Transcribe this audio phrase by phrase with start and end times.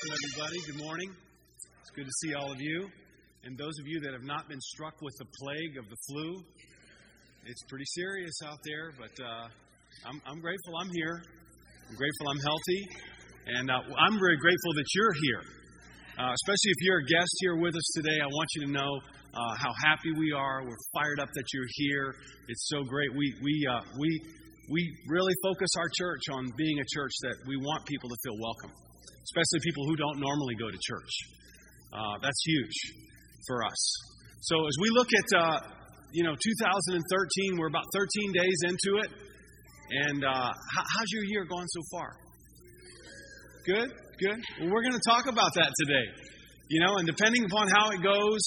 [0.00, 0.58] Welcome, everybody.
[0.64, 1.10] Good morning.
[1.84, 2.88] It's good to see all of you.
[3.44, 6.40] And those of you that have not been struck with the plague of the flu,
[7.44, 9.44] it's pretty serious out there, but uh,
[10.08, 11.20] I'm, I'm, grateful I'm here.
[11.20, 12.80] I'm grateful I'm healthy.
[13.60, 15.42] And uh, I'm very grateful that you're here.
[16.16, 18.92] Uh, especially if you're a guest here with us today, I want you to know
[19.36, 20.64] uh, how happy we are.
[20.64, 22.16] We're fired up that you're here.
[22.48, 23.12] It's so great.
[23.12, 24.08] We, we, uh, we,
[24.72, 24.80] we
[25.12, 28.72] really focus our church on being a church that we want people to feel welcome
[29.30, 31.12] especially people who don't normally go to church.
[31.94, 32.76] Uh, that's huge
[33.46, 33.80] for us.
[34.42, 35.58] So as we look at, uh,
[36.12, 39.10] you know, 2013, we're about 13 days into it.
[39.90, 42.10] And uh, how's your year going so far?
[43.66, 44.38] Good, good.
[44.60, 46.06] Well, we're going to talk about that today.
[46.70, 48.42] You know, and depending upon how it goes,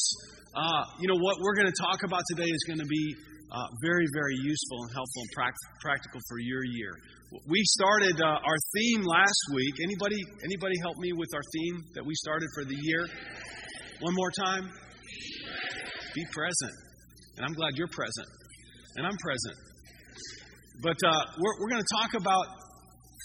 [0.55, 3.15] uh, you know, what we're going to talk about today is going to be
[3.51, 5.31] uh, very, very useful and helpful and
[5.81, 6.95] practical for your year.
[7.33, 9.73] We started uh, our theme last week.
[9.81, 13.09] Anybody, anybody help me with our theme that we started for the year?
[14.05, 14.69] One more time.
[16.13, 16.75] Be present.
[17.37, 18.29] And I'm glad you're present.
[19.01, 19.57] And I'm present.
[20.85, 21.09] But uh,
[21.41, 22.45] we're, we're going to talk about,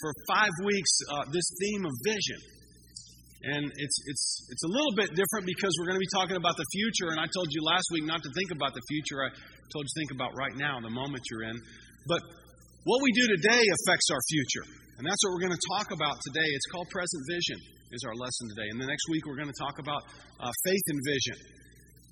[0.01, 2.41] for five weeks, uh, this theme of vision.
[3.45, 6.57] And it's, it's, it's a little bit different because we're going to be talking about
[6.57, 7.13] the future.
[7.13, 9.21] And I told you last week not to think about the future.
[9.21, 9.29] I
[9.69, 11.61] told you to think about right now, the moment you're in.
[12.09, 12.25] But
[12.87, 14.65] what we do today affects our future.
[14.99, 16.47] And that's what we're going to talk about today.
[16.47, 17.59] It's called Present Vision,
[17.91, 18.67] is our lesson today.
[18.71, 20.03] And the next week, we're going to talk about
[20.39, 21.37] uh, faith and vision.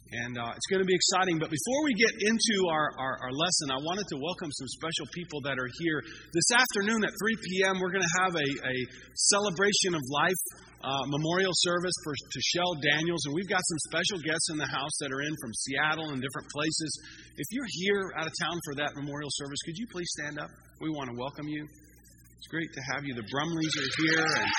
[0.07, 1.35] And uh, it's going to be exciting.
[1.35, 5.03] But before we get into our, our, our, lesson, I wanted to welcome some special
[5.11, 5.99] people that are here.
[6.31, 8.75] This afternoon at 3 p.m., we're going to have a, a
[9.19, 10.41] celebration of life
[10.79, 13.19] uh, memorial service for Shell Daniels.
[13.27, 16.23] And we've got some special guests in the house that are in from Seattle and
[16.23, 16.91] different places.
[17.35, 20.47] If you're here out of town for that memorial service, could you please stand up?
[20.79, 21.67] We want to welcome you.
[21.67, 23.11] It's great to have you.
[23.11, 24.23] The Brumleys are here.
[24.23, 24.51] and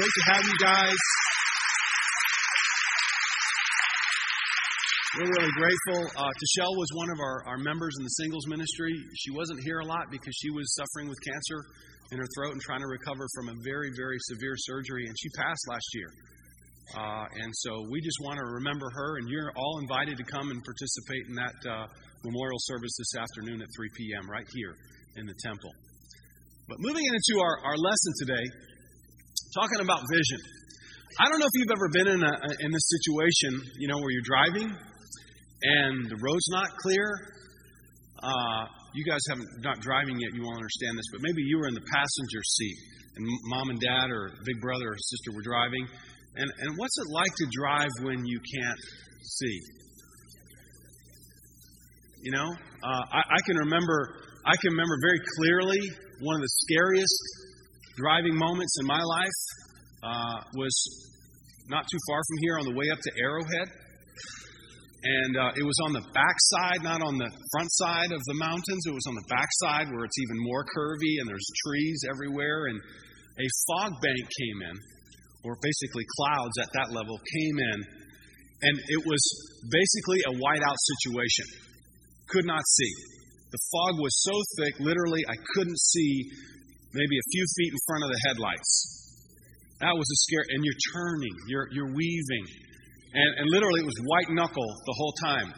[0.00, 1.17] Great to have you guys.
[5.16, 6.04] We're really grateful.
[6.20, 8.92] Uh, Tashelle was one of our, our members in the singles ministry.
[9.16, 11.64] She wasn't here a lot because she was suffering with cancer
[12.12, 15.32] in her throat and trying to recover from a very, very severe surgery, and she
[15.32, 16.10] passed last year.
[16.92, 20.52] Uh, and so we just want to remember her, and you're all invited to come
[20.52, 21.88] and participate in that uh,
[22.28, 24.28] memorial service this afternoon at 3 p.m.
[24.28, 24.76] right here
[25.16, 25.72] in the temple.
[26.68, 28.44] But moving into our, our lesson today,
[29.56, 30.44] talking about vision.
[31.16, 34.12] I don't know if you've ever been in, a, in this situation, you know, where
[34.12, 34.68] you're driving
[35.62, 37.06] and the road's not clear.
[38.22, 41.68] Uh, you guys haven't not driving yet, you won't understand this, but maybe you were
[41.68, 42.78] in the passenger seat
[43.16, 45.86] and mom and dad or big brother or sister were driving.
[46.36, 48.80] And, and what's it like to drive when you can't
[49.22, 49.58] see?
[52.22, 55.80] You know, uh, I, I can remember I can remember very clearly
[56.20, 57.18] one of the scariest
[57.96, 59.38] driving moments in my life
[60.02, 60.74] uh, was
[61.68, 63.68] not too far from here on the way up to Arrowhead
[65.08, 68.84] and uh, it was on the backside, not on the front side of the mountains.
[68.84, 72.68] It was on the backside where it's even more curvy and there's trees everywhere.
[72.68, 72.76] And
[73.40, 74.76] a fog bank came in,
[75.48, 77.78] or basically clouds at that level came in,
[78.68, 79.22] and it was
[79.72, 81.46] basically a whiteout situation.
[82.28, 82.92] Could not see.
[83.48, 86.12] The fog was so thick, literally, I couldn't see
[86.92, 88.72] maybe a few feet in front of the headlights.
[89.80, 90.44] That was a scare.
[90.52, 92.67] And you're turning, you're, you're weaving.
[93.14, 95.50] And, and literally, it was white knuckle the whole time.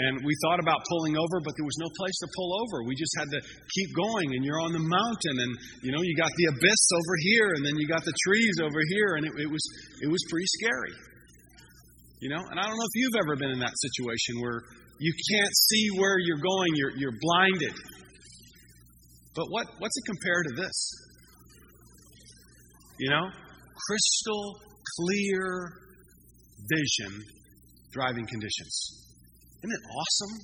[0.00, 2.86] And we thought about pulling over, but there was no place to pull over.
[2.86, 4.32] We just had to keep going.
[4.32, 5.52] And you're on the mountain, and
[5.82, 8.80] you know you got the abyss over here, and then you got the trees over
[8.96, 9.64] here, and it, it was
[10.00, 10.94] it was pretty scary.
[12.22, 14.62] You know, and I don't know if you've ever been in that situation where
[15.00, 17.76] you can't see where you're going, you're you're blinded.
[19.34, 20.76] But what what's it compared to this?
[23.00, 23.26] You know,
[23.74, 24.54] crystal
[24.96, 25.72] clear
[26.68, 27.12] vision
[27.92, 28.74] driving conditions.
[29.60, 30.34] Isn't it awesome?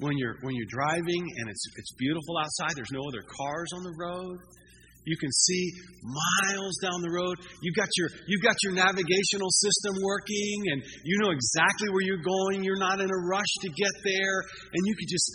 [0.00, 3.82] When you're when you're driving and it's it's beautiful outside, there's no other cars on
[3.84, 4.36] the road.
[5.04, 5.64] You can see
[6.04, 7.36] miles down the road.
[7.60, 12.24] You've got your you've got your navigational system working and you know exactly where you're
[12.24, 12.64] going.
[12.64, 14.36] You're not in a rush to get there
[14.72, 15.28] and you could just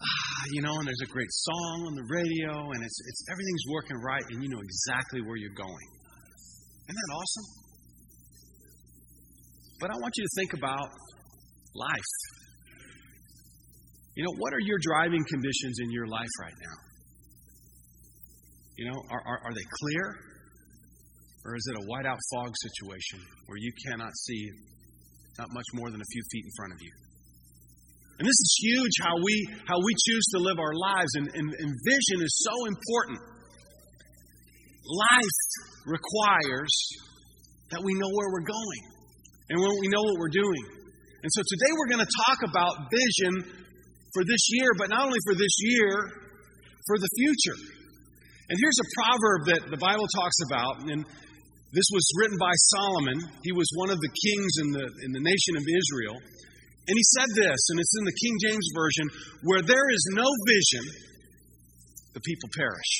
[0.00, 3.66] ah, you know, and there's a great song on the radio and it's it's everything's
[3.72, 5.88] working right and you know exactly where you're going.
[6.88, 7.67] Isn't that awesome?
[9.80, 10.90] But I want you to think about
[11.74, 12.12] life.
[14.16, 16.76] You know, what are your driving conditions in your life right now?
[18.76, 20.18] You know, are, are, are they clear?
[21.46, 24.50] Or is it a whiteout fog situation where you cannot see
[25.38, 26.92] not much more than a few feet in front of you?
[28.18, 31.46] And this is huge how we how we choose to live our lives, and, and,
[31.54, 33.20] and vision is so important.
[34.82, 35.40] Life
[35.86, 36.74] requires
[37.70, 38.97] that we know where we're going
[39.48, 40.64] and when we know what we're doing.
[41.24, 43.32] And so today we're going to talk about vision
[44.14, 45.92] for this year, but not only for this year,
[46.86, 47.58] for the future.
[48.48, 51.04] And here's a proverb that the Bible talks about, and
[51.72, 53.18] this was written by Solomon.
[53.44, 56.16] He was one of the kings in the, in the nation of Israel.
[56.88, 59.06] And he said this, and it's in the King James Version
[59.44, 60.84] where there is no vision,
[62.16, 62.92] the people perish.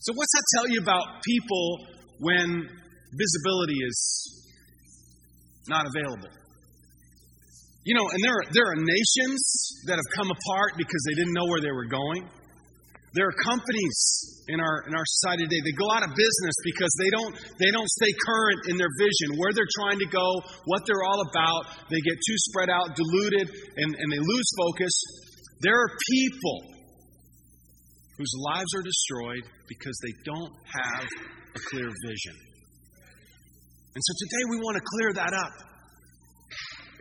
[0.00, 1.86] So, what's that tell you about people
[2.18, 2.64] when
[3.12, 4.41] visibility is
[5.68, 6.32] not available?
[7.84, 9.42] You know, and there are, there are nations
[9.90, 12.30] that have come apart because they didn't know where they were going.
[13.12, 13.98] There are companies
[14.48, 15.60] in our in our society today.
[15.60, 19.36] They go out of business because they don't they don't stay current in their vision,
[19.36, 20.24] where they're trying to go,
[20.64, 21.76] what they're all about.
[21.90, 24.94] They get too spread out, diluted, and, and they lose focus.
[25.60, 26.58] There are people
[28.16, 31.06] whose lives are destroyed because they don't have
[31.56, 32.51] a clear vision.
[33.92, 35.54] And so today we want to clear that up.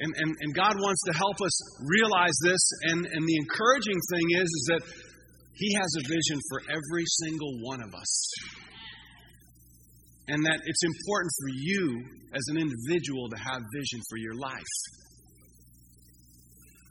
[0.02, 1.56] And, and, and God wants to help us
[1.88, 2.64] realize this.
[2.92, 4.84] And, and the encouraging thing is, is that
[5.56, 8.14] He has a vision for every single one of us.
[10.28, 11.84] And that it's important for you
[12.34, 14.74] as an individual to have vision for your life.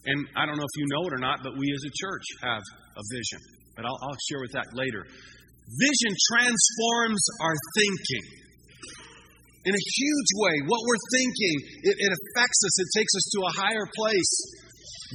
[0.06, 2.24] And I don't know if you know it or not, but we as a church
[2.40, 2.62] have
[2.96, 3.40] a vision.
[3.76, 5.04] But I'll, I'll share with that later.
[5.04, 8.49] Vision transforms our thinking
[9.64, 10.56] in a huge way.
[10.64, 14.32] What we're thinking, it, it, affects us, it takes us to a higher place.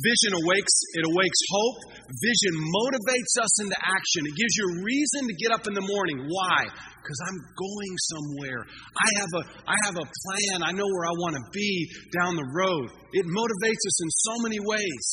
[0.03, 1.79] Vision awakes, it awakes hope.
[2.19, 4.21] Vision motivates us into action.
[4.27, 6.19] It gives you a reason to get up in the morning.
[6.27, 6.67] Why?
[6.67, 8.61] Because I'm going somewhere.
[8.67, 10.67] I have a I have a plan.
[10.67, 11.71] I know where I want to be
[12.11, 12.91] down the road.
[13.15, 15.07] It motivates us in so many ways.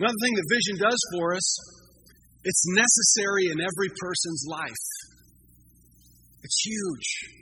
[0.00, 1.48] Another thing that vision does for us,
[2.48, 4.86] it's necessary in every person's life.
[6.40, 7.41] It's huge.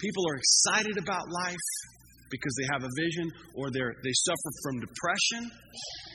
[0.00, 1.68] People are excited about life
[2.30, 5.50] because they have a vision, or they suffer from depression,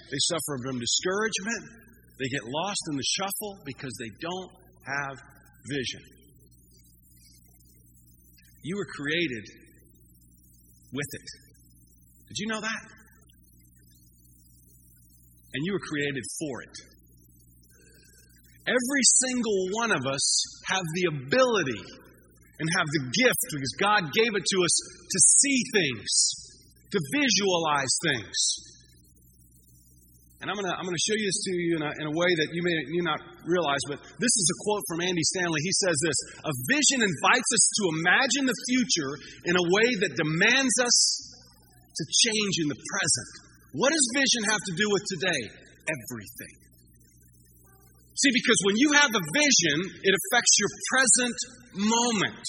[0.09, 1.63] they suffer from discouragement,
[2.17, 4.51] they get lost in the shuffle because they don't
[4.87, 5.17] have
[5.69, 6.01] vision.
[8.63, 9.45] You were created
[10.93, 11.27] with it.
[12.29, 12.83] Did you know that?
[15.53, 16.75] And you were created for it.
[18.67, 21.83] Every single one of us have the ability
[22.59, 24.75] and have the gift, because God gave it to us,
[25.11, 26.09] to see things,
[26.91, 28.37] to visualize things.
[30.45, 32.13] And I'm going to I'm to show you this to you in a, in a
[32.13, 33.17] way that you may you not
[33.49, 35.57] realize, but this is a quote from Andy Stanley.
[35.57, 39.11] He says this A vision invites us to imagine the future
[39.49, 40.97] in a way that demands us
[41.97, 43.29] to change in the present.
[43.79, 45.41] What does vision have to do with today?
[45.89, 46.64] Everything.
[48.15, 51.37] See, because when you have a vision, it affects your present
[51.75, 52.43] moment.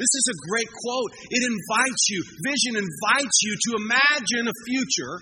[0.00, 1.12] This is a great quote.
[1.30, 5.14] It invites you, vision invites you to imagine a future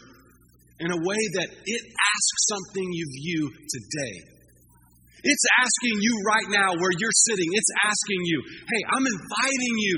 [0.80, 4.16] in a way that it asks something of you today.
[5.22, 9.96] It's asking you right now where you're sitting, it's asking you, hey, I'm inviting you.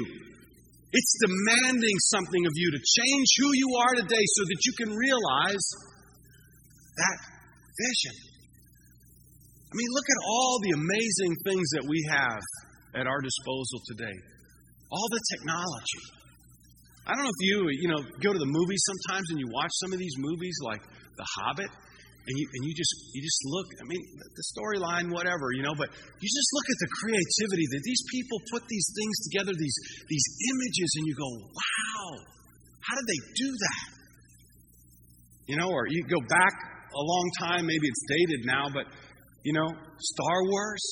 [0.93, 4.91] It's demanding something of you to change who you are today so that you can
[4.95, 5.67] realize
[6.97, 7.19] that
[7.77, 8.34] vision.
[9.75, 12.39] I mean, look at all the amazing things that we have
[12.95, 14.17] at our disposal today.
[14.87, 16.03] All the technology.
[17.11, 19.75] I don't know if you, you know, go to the movies sometimes and you watch
[19.83, 20.79] some of these movies like
[21.19, 23.67] The Hobbit, and you, and you just you just look.
[23.83, 27.83] I mean, the storyline, whatever, you know, but you just look at the creativity that
[27.83, 32.07] these people put these things together, these these images, and you go, wow,
[32.79, 33.87] how did they do that?
[35.51, 36.55] You know, or you go back
[36.95, 38.87] a long time, maybe it's dated now, but
[39.45, 39.69] you know,
[40.01, 40.85] Star Wars.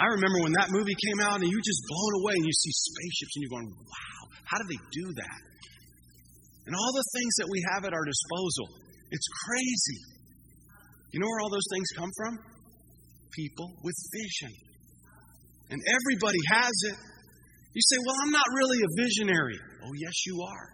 [0.00, 2.72] I remember when that movie came out and you just blown away and you see
[2.72, 5.40] spaceships and you're going, wow, how did they do that?
[6.64, 8.66] And all the things that we have at our disposal,
[9.12, 10.00] it's crazy.
[11.12, 12.32] You know where all those things come from?
[13.36, 14.52] People with vision.
[15.68, 16.96] And everybody has it.
[17.74, 19.58] You say, well, I'm not really a visionary.
[19.84, 20.68] Oh, yes, you are.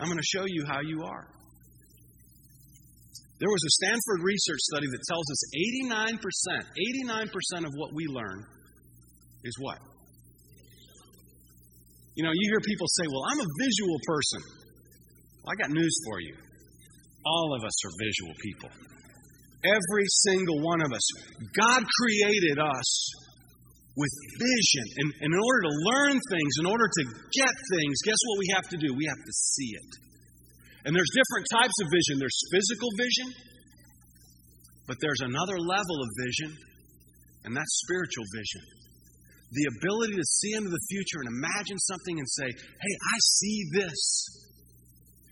[0.00, 1.26] I'm going to show you how you are.
[3.40, 5.40] There was a Stanford research study that tells us
[5.98, 6.22] 89%,
[7.58, 8.46] 89% of what we learn
[9.42, 9.78] is what?
[12.14, 14.40] You know, you hear people say, well, I'm a visual person.
[15.42, 16.34] Well, I got news for you.
[17.26, 18.70] All of us are visual people.
[19.66, 21.02] Every single one of us.
[21.58, 22.90] God created us
[23.96, 24.86] with vision.
[25.02, 27.02] And, and in order to learn things, in order to
[27.34, 28.94] get things, guess what we have to do?
[28.94, 29.90] We have to see it.
[30.84, 33.28] And there's different types of vision there's physical vision,
[34.86, 36.50] but there's another level of vision,
[37.48, 38.62] and that's spiritual vision.
[39.54, 43.58] the ability to see into the future and imagine something and say, hey, I see
[43.78, 44.00] this.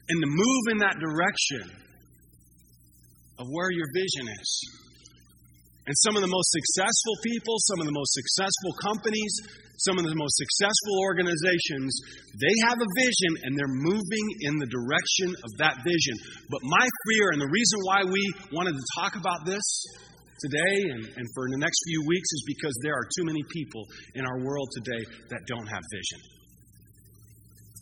[0.09, 1.67] And to move in that direction
[3.39, 4.51] of where your vision is.
[5.87, 9.35] And some of the most successful people, some of the most successful companies,
[9.87, 11.91] some of the most successful organizations,
[12.39, 16.15] they have a vision and they're moving in the direction of that vision.
[16.51, 18.23] But my fear, and the reason why we
[18.55, 19.65] wanted to talk about this
[20.43, 23.83] today and, and for the next few weeks, is because there are too many people
[24.15, 26.21] in our world today that don't have vision.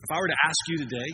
[0.00, 1.10] If I were to ask you today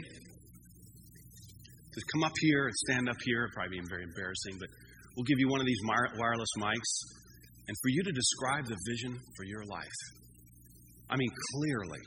[1.94, 4.70] to come up here and stand up here, probably be very embarrassing, but
[5.16, 5.80] We'll give you one of these
[6.20, 6.92] wireless mics,
[7.68, 9.98] and for you to describe the vision for your life.
[11.10, 12.02] I mean, clearly,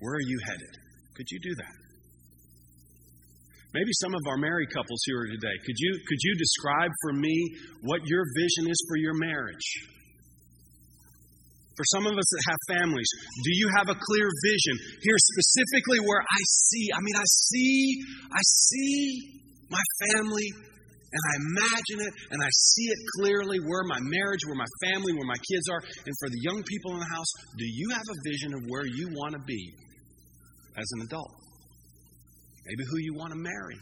[0.00, 0.72] where are you headed?
[1.16, 1.76] Could you do that?
[3.72, 7.36] Maybe some of our married couples here today, could you, could you describe for me
[7.82, 9.68] what your vision is for your marriage?
[11.76, 13.08] For some of us that have families,
[13.44, 16.88] do you have a clear vision here specifically where I see?
[16.88, 18.00] I mean, I see,
[18.32, 18.96] I see
[19.68, 20.48] my family
[21.06, 25.14] and I imagine it and I see it clearly where my marriage, where my family,
[25.14, 25.78] where my kids are.
[25.78, 28.84] And for the young people in the house, do you have a vision of where
[28.84, 29.62] you want to be
[30.76, 31.30] as an adult?
[32.66, 33.78] Maybe who you want to marry,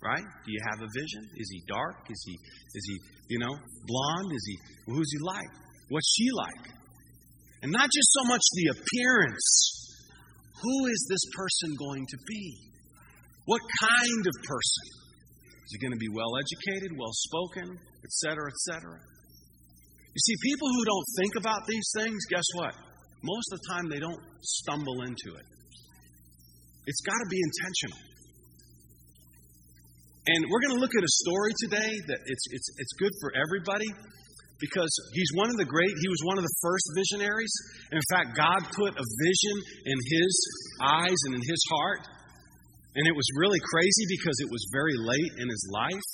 [0.00, 0.22] right?
[0.22, 1.26] Do you have a vision?
[1.34, 2.06] Is he dark?
[2.08, 2.96] Is he, is he,
[3.34, 3.54] you know,
[3.86, 4.30] blonde?
[4.30, 5.50] Is he, who's he like?
[5.90, 6.70] What's she like?
[7.62, 9.50] And not just so much the appearance.
[10.62, 12.70] Who is this person going to be?
[13.46, 15.01] What kind of person?
[15.72, 17.64] Is he going to be well educated, well spoken,
[18.04, 18.92] etc., etc.?
[18.92, 22.76] You see, people who don't think about these things, guess what?
[23.24, 25.46] Most of the time they don't stumble into it.
[26.84, 28.04] It's got to be intentional.
[30.28, 33.32] And we're going to look at a story today that it's, it's, it's good for
[33.32, 33.88] everybody
[34.60, 37.54] because he's one of the great, he was one of the first visionaries.
[37.88, 39.56] And in fact, God put a vision
[39.88, 40.32] in his
[40.84, 42.04] eyes and in his heart
[42.94, 46.10] and it was really crazy because it was very late in his life.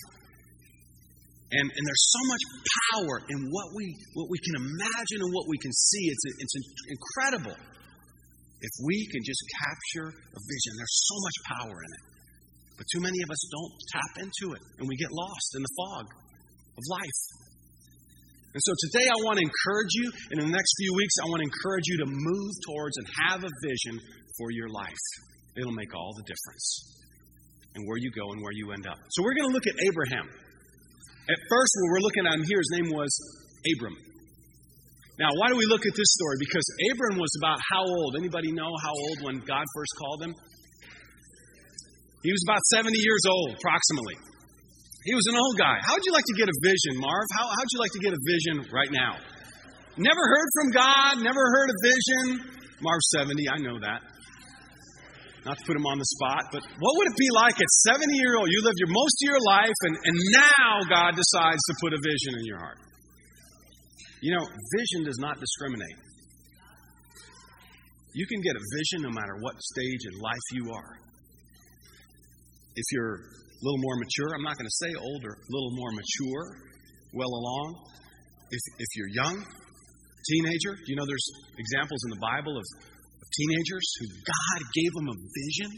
[1.49, 2.45] And, and there's so much
[2.93, 6.05] power in what we, what we can imagine and what we can see.
[6.13, 6.57] It's, it's
[6.93, 7.57] incredible.
[8.61, 12.05] If we can just capture a vision, there's so much power in it.
[12.77, 15.73] But too many of us don't tap into it, and we get lost in the
[15.83, 16.07] fog
[16.79, 17.21] of life.
[18.55, 21.43] And so today I want to encourage you, in the next few weeks, I want
[21.43, 23.99] to encourage you to move towards and have a vision
[24.39, 25.07] for your life.
[25.59, 26.67] It'll make all the difference
[27.75, 28.99] and where you go and where you end up.
[29.11, 30.27] So we're going to look at Abraham.
[31.29, 33.11] At first, when we're looking at him here, his name was
[33.75, 33.99] Abram.
[35.19, 36.39] Now, why do we look at this story?
[36.39, 38.15] Because Abram was about how old?
[38.17, 40.33] Anybody know how old when God first called him?
[42.23, 44.15] He was about 70 years old, approximately.
[45.05, 45.79] He was an old guy.
[45.83, 47.27] How would you like to get a vision, Marv?
[47.35, 49.19] How would you like to get a vision right now?
[49.99, 52.25] Never heard from God, never heard a vision.
[52.81, 54.07] Marv's 70, I know that
[55.49, 58.05] not to put him on the spot, but what would it be like at 70
[58.13, 58.53] years old?
[58.53, 62.01] You lived your most of your life, and, and now God decides to put a
[62.05, 62.77] vision in your heart.
[64.21, 65.97] You know, vision does not discriminate.
[68.13, 70.93] You can get a vision no matter what stage in life you are.
[72.77, 75.93] If you're a little more mature, I'm not going to say older, a little more
[75.97, 76.45] mature,
[77.17, 77.89] well along.
[78.53, 79.37] If, if you're young,
[80.29, 82.65] teenager, you know there's examples in the Bible of
[83.35, 85.71] teenagers who God gave them a vision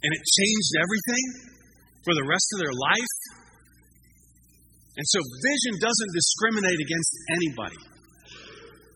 [0.00, 1.26] and it changed everything
[2.04, 3.16] for the rest of their life.
[4.96, 7.80] And so vision doesn't discriminate against anybody.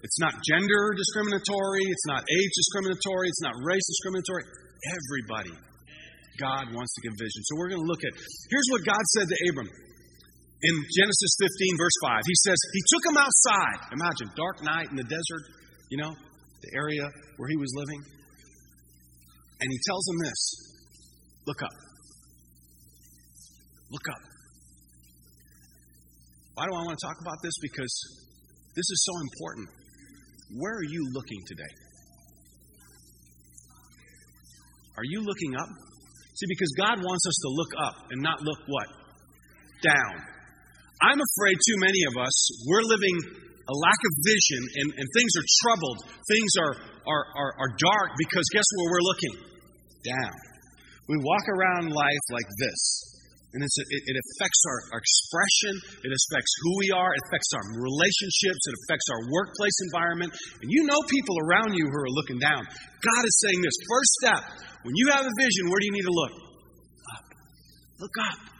[0.04, 4.44] It's not gender discriminatory, it's not age discriminatory, it's not race discriminatory.
[4.84, 5.54] Everybody,
[6.36, 7.40] God wants to give vision.
[7.48, 11.80] So we're going to look at here's what God said to Abram in Genesis 15,
[11.80, 12.20] verse 5.
[12.20, 13.78] He says, He took him outside.
[13.96, 15.42] Imagine, dark night in the desert,
[15.88, 16.12] you know,
[16.64, 17.04] the area
[17.36, 18.00] where he was living.
[19.60, 20.40] And he tells him this
[21.46, 21.76] Look up.
[23.90, 24.22] Look up.
[26.54, 27.52] Why do I want to talk about this?
[27.60, 27.92] Because
[28.74, 29.68] this is so important.
[30.56, 31.72] Where are you looking today?
[34.96, 35.68] Are you looking up?
[36.34, 38.88] See, because God wants us to look up and not look what?
[39.82, 40.14] Down.
[41.02, 42.34] I'm afraid too many of us,
[42.66, 43.16] we're living
[43.64, 45.98] a lack of vision, and, and things are troubled.
[46.28, 46.74] Things are,
[47.08, 49.34] are, are, are dark because guess where we're looking?
[50.04, 50.36] Down.
[51.08, 52.80] We walk around life like this.
[53.54, 57.62] And it, it affects our, our expression, it affects who we are, it affects our
[57.78, 60.34] relationships, it affects our workplace environment.
[60.58, 62.66] And you know people around you who are looking down.
[62.66, 64.42] God is saying this first step
[64.82, 66.34] when you have a vision, where do you need to look?
[67.14, 67.24] Up.
[68.02, 68.53] Look up.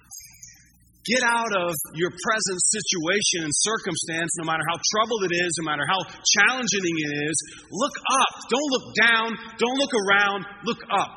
[1.05, 5.69] Get out of your present situation and circumstance, no matter how troubled it is, no
[5.69, 7.37] matter how challenging it is.
[7.71, 8.33] Look up.
[8.49, 9.29] Don't look down.
[9.61, 10.41] Don't look around.
[10.65, 11.13] Look up.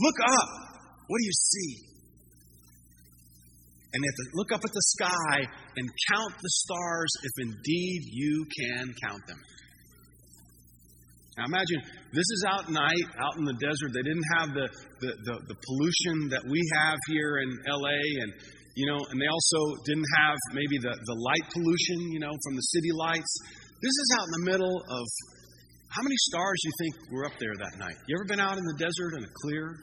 [0.00, 0.48] Look up.
[1.06, 1.92] What do you see?
[3.92, 4.02] And
[4.34, 5.44] look up at the sky
[5.76, 9.36] and count the stars if indeed you can count them.
[11.36, 11.80] Now imagine
[12.12, 13.92] this is out night, out in the desert.
[13.92, 14.68] They didn't have the,
[15.00, 18.32] the, the, the pollution that we have here in LA and
[18.74, 22.54] you know, and they also didn't have maybe the, the light pollution, you know, from
[22.56, 23.32] the city lights.
[23.84, 25.04] This is out in the middle of
[25.92, 27.96] how many stars you think were up there that night?
[28.08, 29.76] You ever been out in the desert in a clear?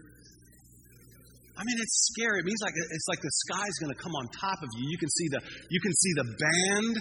[1.53, 2.39] I mean, it's scary.
[2.41, 4.89] It means like it's like the sky's going to come on top of you.
[4.89, 6.93] You can see the you can see the band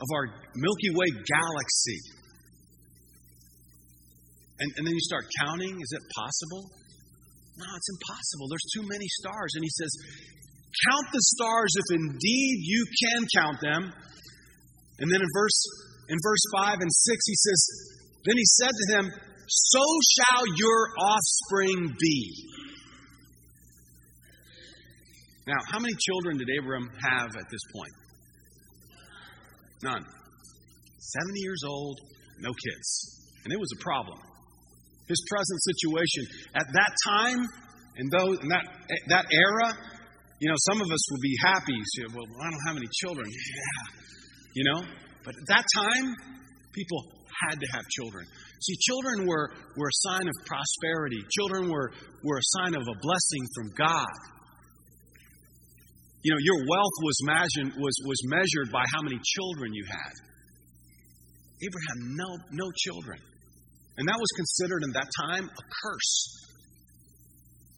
[0.00, 0.24] of our
[0.58, 2.00] Milky Way galaxy.
[4.58, 5.74] And, and then you start counting.
[5.78, 6.62] Is it possible?
[7.62, 8.48] No, it's impossible.
[8.48, 9.50] There's too many stars.
[9.54, 9.92] And he says,
[10.88, 13.92] Count the stars if indeed you can count them.
[14.98, 15.60] And then in verse
[16.08, 17.60] in verse 5 and 6 he says,
[18.24, 19.04] Then he said to him,
[19.48, 19.84] So
[20.18, 22.52] shall your offspring be.
[25.46, 27.92] Now, how many children did Abram have at this point?
[29.82, 30.04] None.
[30.98, 31.98] 70 years old,
[32.38, 33.22] no kids.
[33.44, 34.18] And it was a problem.
[35.08, 37.38] His present situation at that time,
[37.96, 38.64] and those, in that,
[39.08, 39.74] that era,
[40.42, 41.78] you know, some of us will be happy.
[41.94, 43.30] So, well, I don't have any children.
[43.30, 43.82] Yeah.
[44.58, 44.80] You know?
[45.22, 46.10] But at that time,
[46.74, 46.98] people
[47.46, 48.26] had to have children.
[48.58, 51.22] See, children were, were a sign of prosperity.
[51.30, 51.94] Children were,
[52.26, 54.14] were a sign of a blessing from God.
[56.26, 60.14] You know, your wealth was, imagined, was, was measured by how many children you had.
[61.62, 63.22] Abraham, no, no children.
[63.96, 66.14] And that was considered in that time a curse.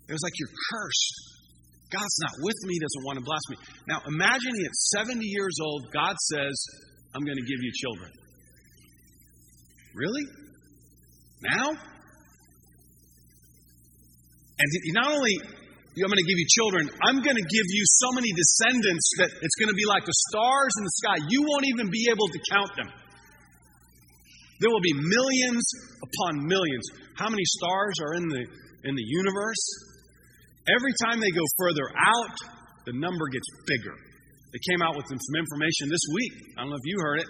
[0.08, 1.33] It was like you're cursed.
[1.94, 3.56] God's not with me, doesn't want to bless me.
[3.86, 6.54] Now, imagine at 70 years old, God says,
[7.14, 8.10] I'm going to give you children.
[9.94, 10.26] Really?
[11.54, 11.70] Now?
[14.58, 15.34] And not only
[15.94, 19.30] I'm going to give you children, I'm going to give you so many descendants that
[19.30, 21.16] it's going to be like the stars in the sky.
[21.30, 22.90] You won't even be able to count them.
[24.58, 25.64] There will be millions
[26.02, 26.84] upon millions.
[27.14, 28.42] How many stars are in the
[28.84, 29.83] in the universe?
[30.64, 32.36] Every time they go further out,
[32.86, 33.96] the number gets bigger.
[34.52, 36.32] They came out with some information this week.
[36.56, 37.28] I don't know if you heard it.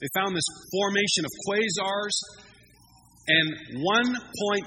[0.00, 2.16] They found this formation of quasars
[3.28, 3.48] and
[3.84, 4.64] 1.6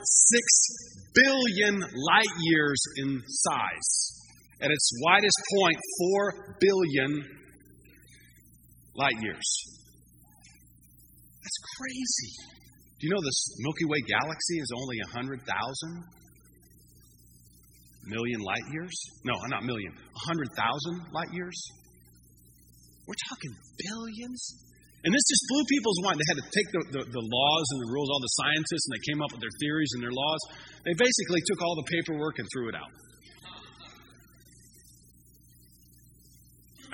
[1.15, 3.89] billion light years in size.
[4.61, 5.77] At its widest point,
[6.13, 7.23] 4 billion
[8.95, 9.47] light years.
[11.41, 12.31] That's crazy.
[12.99, 15.43] Do you know this Milky Way galaxy is only 100,000
[18.05, 18.93] million light years?
[19.23, 21.57] No, not million, 100,000 light years?
[23.07, 24.39] We're talking billions.
[25.03, 26.15] And this just blew people's mind.
[26.15, 28.93] They had to take the, the, the, laws and the rules, all the scientists, and
[28.95, 30.41] they came up with their theories and their laws.
[30.87, 32.91] They basically took all the paperwork and threw it out.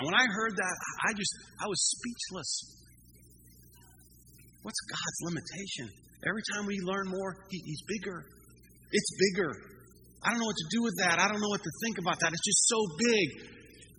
[0.02, 2.50] And when I heard that, I just, I was speechless.
[4.64, 5.94] What's God's limitation?
[6.26, 8.26] Every time we learn more, he, He's bigger.
[8.92, 9.54] It's bigger.
[10.24, 11.16] I don't know what to do with that.
[11.20, 12.34] I don't know what to think about that.
[12.36, 13.28] It's just so big.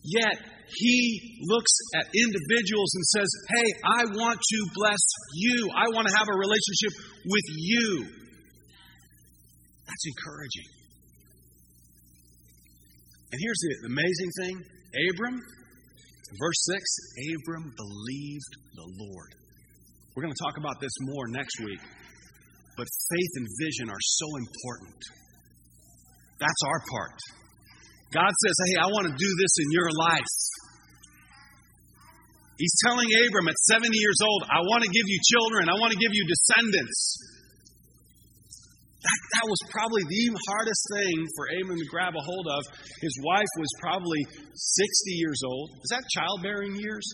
[0.04, 0.37] Yet,
[0.68, 5.02] he looks at individuals and says, Hey, I want to bless
[5.35, 5.68] you.
[5.76, 6.92] I want to have a relationship
[7.24, 7.88] with you.
[9.87, 10.68] That's encouraging.
[13.33, 14.54] And here's the amazing thing
[15.11, 15.38] Abram,
[16.38, 16.83] verse 6
[17.35, 19.30] Abram believed the Lord.
[20.14, 21.80] We're going to talk about this more next week.
[22.76, 25.00] But faith and vision are so important.
[26.40, 27.18] That's our part.
[28.16, 30.35] God says, Hey, I want to do this in your life.
[32.59, 35.92] He's telling Abram at 70 years old, I want to give you children, I want
[35.92, 37.00] to give you descendants.
[39.00, 42.61] That, that was probably the hardest thing for Abram to grab a hold of.
[43.00, 44.20] His wife was probably
[44.53, 44.76] 60
[45.16, 45.72] years old.
[45.81, 47.09] Is that childbearing years?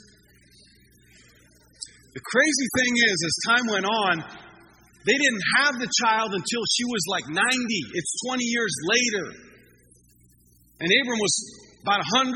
[2.10, 4.14] The crazy thing is, as time went on,
[5.06, 7.38] they didn't have the child until she was like 90.
[7.94, 9.26] It's 20 years later.
[10.82, 11.34] And Abram was
[11.86, 12.34] about 100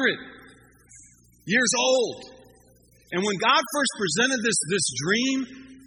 [1.50, 2.30] years old.
[3.11, 5.38] And when God first presented this, this dream,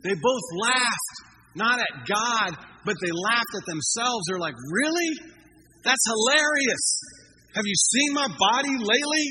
[0.04, 1.18] they both laughed,
[1.56, 2.52] not at God,
[2.84, 4.28] but they laughed at themselves.
[4.28, 5.34] They're like, Really?
[5.84, 6.86] That's hilarious.
[7.56, 9.28] Have you seen my body lately?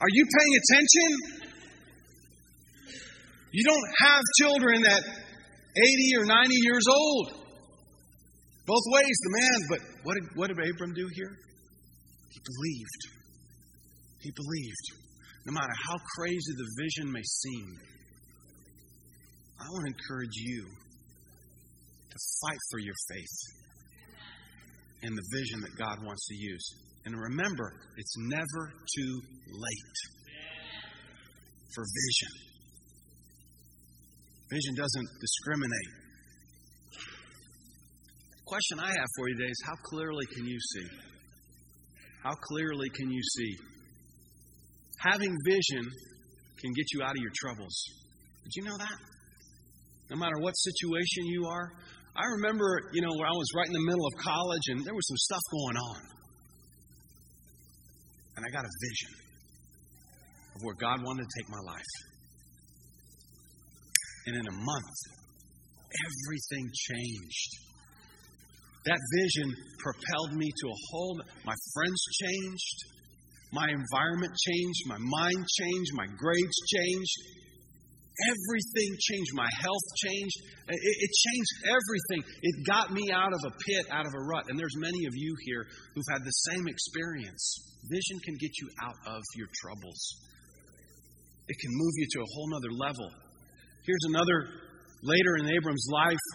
[0.00, 1.41] Are you paying attention?
[3.52, 7.42] You don't have children at 80 or 90 years old.
[8.66, 9.58] Both ways, the man.
[9.68, 11.36] But what did, what did Abram do here?
[12.30, 13.02] He believed.
[14.20, 14.86] He believed.
[15.44, 17.66] No matter how crazy the vision may seem,
[19.60, 23.36] I want to encourage you to fight for your faith
[25.02, 26.64] and the vision that God wants to use.
[27.04, 29.98] And remember, it's never too late
[31.74, 32.51] for vision.
[34.52, 35.92] Vision doesn't discriminate.
[38.36, 40.88] The question I have for you today is how clearly can you see?
[42.22, 43.56] How clearly can you see?
[44.98, 45.88] Having vision
[46.60, 47.72] can get you out of your troubles.
[48.44, 48.98] Did you know that?
[50.10, 51.72] No matter what situation you are.
[52.14, 54.92] I remember, you know, where I was right in the middle of college and there
[54.92, 56.00] was some stuff going on.
[58.36, 59.12] And I got a vision
[60.56, 62.11] of where God wanted to take my life.
[64.26, 64.98] And in a month,
[65.90, 67.50] everything changed.
[68.86, 72.78] That vision propelled me to a whole my friends changed,
[73.52, 77.42] my environment changed, my mind changed, my grades changed.
[78.28, 79.32] Everything changed.
[79.32, 80.36] My health changed.
[80.68, 82.20] It, it, changed everything.
[82.42, 84.44] It got me out of a pit, out of a rut.
[84.48, 87.72] And there's many of you here who've had the same experience.
[87.88, 90.00] Vision can get you out of your troubles.
[91.48, 93.08] It can move you to a whole nother level.
[93.82, 94.46] Here's another
[95.02, 96.26] later in Abram's life.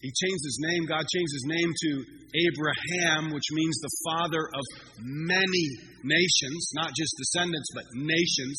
[0.00, 0.86] He changed his name.
[0.86, 1.90] God changed his name to
[2.30, 4.64] Abraham, which means the father of
[5.02, 5.66] many
[6.06, 8.56] nations, not just descendants, but nations.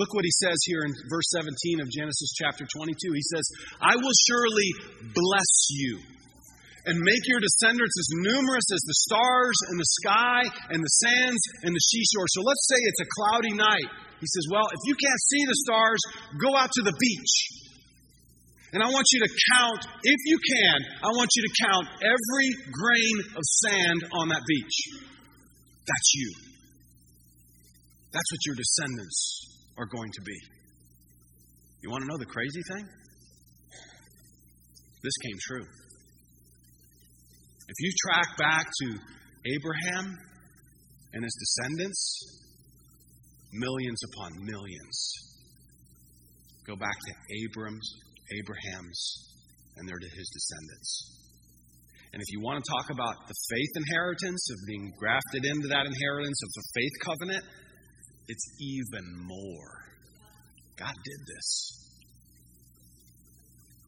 [0.00, 2.96] Look what he says here in verse 17 of Genesis chapter 22.
[3.12, 3.44] He says,
[3.78, 4.70] I will surely
[5.14, 6.00] bless you
[6.88, 10.40] and make your descendants as numerous as the stars in the sky
[10.72, 12.26] and the sands and the seashore.
[12.32, 14.09] So let's say it's a cloudy night.
[14.20, 16.00] He says, Well, if you can't see the stars,
[16.36, 17.34] go out to the beach.
[18.72, 22.48] And I want you to count, if you can, I want you to count every
[22.70, 24.76] grain of sand on that beach.
[25.86, 26.30] That's you.
[28.12, 29.40] That's what your descendants
[29.78, 30.38] are going to be.
[31.82, 32.86] You want to know the crazy thing?
[35.02, 35.66] This came true.
[37.66, 38.86] If you track back to
[39.46, 40.18] Abraham
[41.14, 42.49] and his descendants,
[43.52, 45.30] millions upon millions
[46.66, 47.88] go back to Abram's,
[48.38, 49.00] Abraham's,
[49.76, 50.90] and they're to his descendants.
[52.12, 55.86] And if you want to talk about the faith inheritance of being grafted into that
[55.86, 57.44] inheritance of the faith covenant,
[58.28, 59.72] it's even more.
[60.78, 61.48] God did this.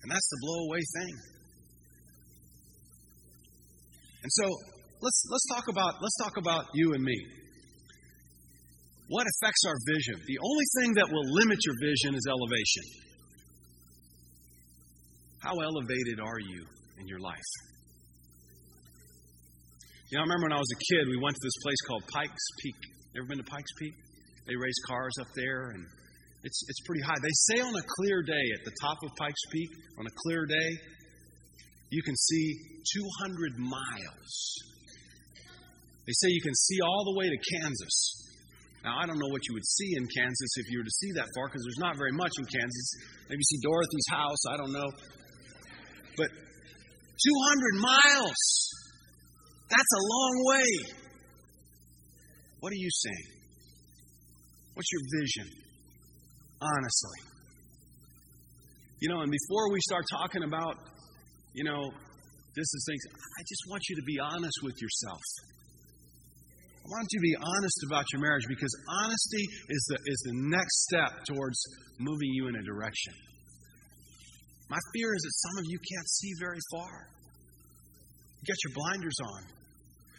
[0.03, 1.14] And that's the blow away thing.
[4.22, 4.44] And so
[5.01, 7.41] let's let's talk about let's talk about you and me.
[9.12, 10.25] What affects our vision?
[10.25, 12.85] The only thing that will limit your vision is elevation.
[15.44, 16.64] How elevated are you
[16.96, 17.53] in your life?
[20.09, 22.05] You know, I remember when I was a kid, we went to this place called
[22.09, 22.79] Pikes Peak.
[23.20, 23.92] Ever been to Pikes Peak?
[24.48, 25.85] They race cars up there, and
[26.48, 27.20] it's, it's pretty high.
[27.20, 29.68] They say on a clear day at the top of Pikes Peak,
[30.01, 30.70] on a clear day,
[31.92, 32.57] you can see
[33.20, 34.33] 200 miles.
[36.09, 38.32] They say you can see all the way to Kansas.
[38.85, 41.12] Now, I don't know what you would see in Kansas if you were to see
[41.14, 42.88] that far because there's not very much in Kansas.
[43.31, 44.90] Maybe see Dorothy's house, I don't know.
[46.16, 48.42] But 200 miles,
[49.71, 50.71] that's a long way.
[52.59, 53.27] What are you saying?
[54.75, 55.47] What's your vision?
[56.61, 57.21] Honestly.
[59.01, 60.77] You know, and before we start talking about,
[61.55, 61.90] you know,
[62.55, 65.21] this is things, I just want you to be honest with yourself.
[66.83, 70.37] I want you to be honest about your marriage because honesty is the, is the
[70.51, 71.55] next step towards
[72.03, 73.14] moving you in a direction.
[74.66, 76.95] My fear is that some of you can't see very far.
[78.42, 79.42] You got your blinders on.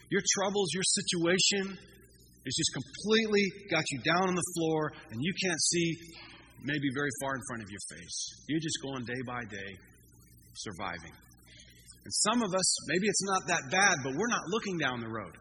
[0.07, 1.75] Your troubles, your situation
[2.45, 5.87] is just completely got you down on the floor, and you can't see
[6.63, 8.17] maybe very far in front of your face.
[8.47, 9.71] You're just going day by day,
[10.55, 11.11] surviving.
[11.11, 15.11] And some of us, maybe it's not that bad, but we're not looking down the
[15.11, 15.35] road.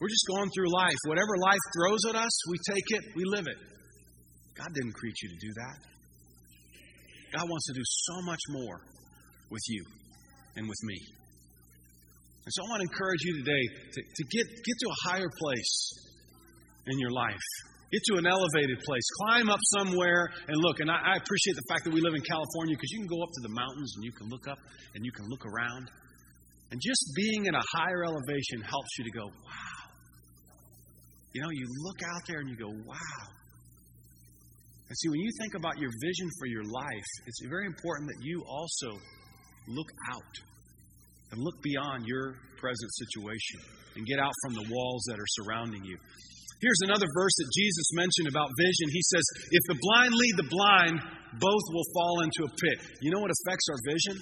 [0.00, 0.98] We're just going through life.
[1.06, 3.58] Whatever life throws at us, we take it, we live it.
[4.54, 5.78] God didn't create you to do that.
[7.38, 8.80] God wants to do so much more
[9.50, 9.84] with you
[10.56, 10.98] and with me.
[12.44, 15.30] And so I want to encourage you today to, to get, get to a higher
[15.36, 15.76] place
[16.86, 17.46] in your life.
[17.92, 19.04] Get to an elevated place.
[19.24, 20.80] Climb up somewhere and look.
[20.80, 23.20] And I, I appreciate the fact that we live in California because you can go
[23.22, 24.58] up to the mountains and you can look up
[24.94, 25.90] and you can look around.
[26.70, 29.77] And just being in a higher elevation helps you to go, wow.
[31.32, 33.22] You know, you look out there and you go, wow.
[34.88, 38.24] And see, when you think about your vision for your life, it's very important that
[38.24, 38.96] you also
[39.68, 40.34] look out.
[41.30, 43.60] and look beyond your present situation
[43.96, 45.96] and get out from the walls that are surrounding you.
[46.60, 48.86] Here's another verse that Jesus mentioned about vision.
[48.90, 50.96] He says, If the blind lead the blind,
[51.38, 52.78] both will fall into a pit.
[53.02, 54.16] You know what affects our vision?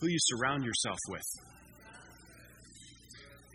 [0.00, 1.26] Who you surround yourself with.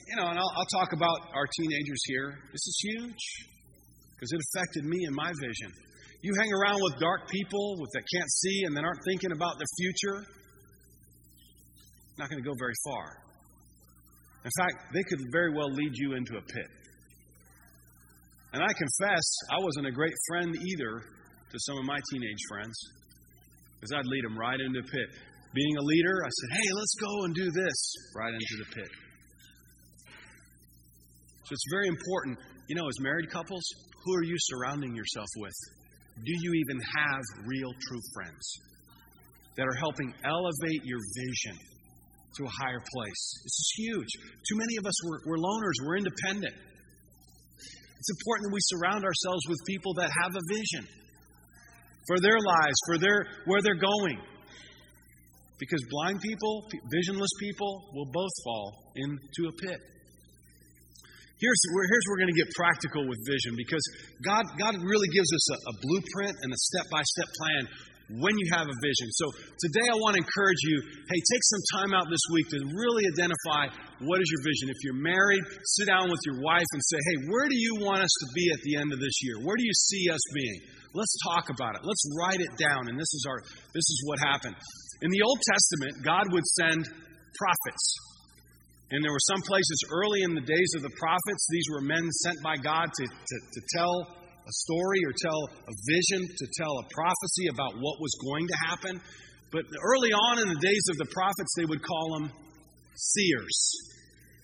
[0.07, 2.39] You know, and I'll, I'll talk about our teenagers here.
[2.55, 3.23] This is huge
[4.15, 5.71] because it affected me and my vision.
[6.23, 9.59] You hang around with dark people with that can't see and that aren't thinking about
[9.59, 10.23] the future,
[12.17, 13.19] not going to go very far.
[14.47, 16.69] In fact, they could very well lead you into a pit.
[18.53, 22.75] And I confess, I wasn't a great friend either to some of my teenage friends
[23.75, 25.09] because I'd lead them right into a pit.
[25.53, 27.77] Being a leader, I said, hey, let's go and do this,
[28.15, 29.06] right into the pit.
[31.47, 32.35] So it's very important,
[32.67, 33.63] you know, as married couples,
[34.03, 35.55] who are you surrounding yourself with?
[36.19, 38.43] Do you even have real, true friends
[39.55, 41.55] that are helping elevate your vision
[42.35, 43.23] to a higher place?
[43.47, 44.11] This is huge.
[44.43, 46.51] Too many of us, we're, we're loners, we're independent.
[46.51, 50.83] It's important that we surround ourselves with people that have a vision
[52.11, 54.19] for their lives, for their where they're going.
[55.63, 59.79] Because blind people, visionless people will both fall into a pit.
[61.37, 63.85] Here's where, here's where we're going to get practical with vision because
[64.25, 67.63] God, God really gives us a, a blueprint and a step by step plan
[68.17, 69.07] when you have a vision.
[69.13, 69.29] So
[69.61, 73.05] today I want to encourage you hey, take some time out this week to really
[73.05, 73.69] identify
[74.01, 74.73] what is your vision.
[74.73, 75.43] If you're married,
[75.77, 78.49] sit down with your wife and say, hey, where do you want us to be
[78.49, 79.37] at the end of this year?
[79.43, 80.57] Where do you see us being?
[80.97, 81.85] Let's talk about it.
[81.85, 82.89] Let's write it down.
[82.89, 83.45] And this is our
[83.77, 84.55] this is what happened.
[85.05, 86.81] In the Old Testament, God would send
[87.37, 87.85] prophets
[88.91, 92.07] and there were some places early in the days of the prophets, these were men
[92.23, 93.95] sent by God to, to, to tell
[94.47, 98.57] a story or tell a vision, to tell a prophecy about what was going to
[98.71, 98.95] happen.
[99.51, 102.31] But early on in the days of the prophets, they would call them
[102.95, 103.59] seers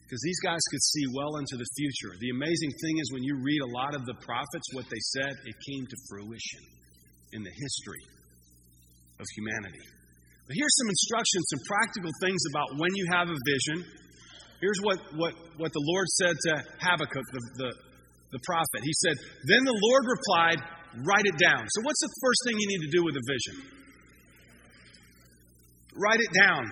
[0.04, 2.12] because these guys could see well into the future.
[2.20, 5.32] The amazing thing is, when you read a lot of the prophets, what they said,
[5.48, 6.64] it came to fruition
[7.32, 8.04] in the history
[9.18, 9.82] of humanity.
[10.46, 14.03] But here's some instructions, some practical things about when you have a vision
[14.64, 17.70] Here's what, what, what the Lord said to Habakkuk, the, the,
[18.32, 18.80] the prophet.
[18.80, 20.60] He said, Then the Lord replied,
[21.04, 21.68] Write it down.
[21.68, 23.56] So, what's the first thing you need to do with a vision?
[26.00, 26.64] Write it down.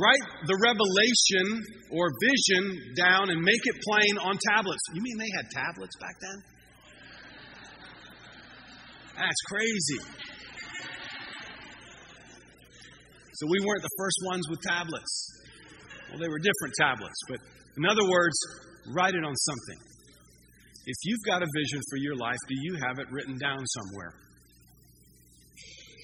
[0.00, 1.46] Write the revelation
[1.92, 4.80] or vision down and make it plain on tablets.
[4.94, 6.38] You mean they had tablets back then?
[9.20, 10.00] That's crazy.
[13.34, 15.37] So we weren't the first ones with tablets.
[16.10, 17.38] Well, they were different tablets, but
[17.76, 18.36] in other words,
[18.94, 19.80] write it on something.
[20.86, 24.14] If you've got a vision for your life, do you have it written down somewhere?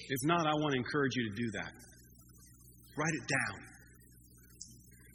[0.07, 1.71] If not, I want to encourage you to do that.
[2.95, 3.57] Write it down.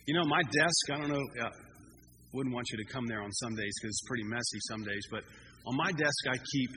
[0.06, 1.50] You know, my desk, I don't know, uh,
[2.32, 5.04] wouldn't want you to come there on some days because it's pretty messy some days,
[5.10, 5.22] but
[5.66, 6.70] on my desk I keep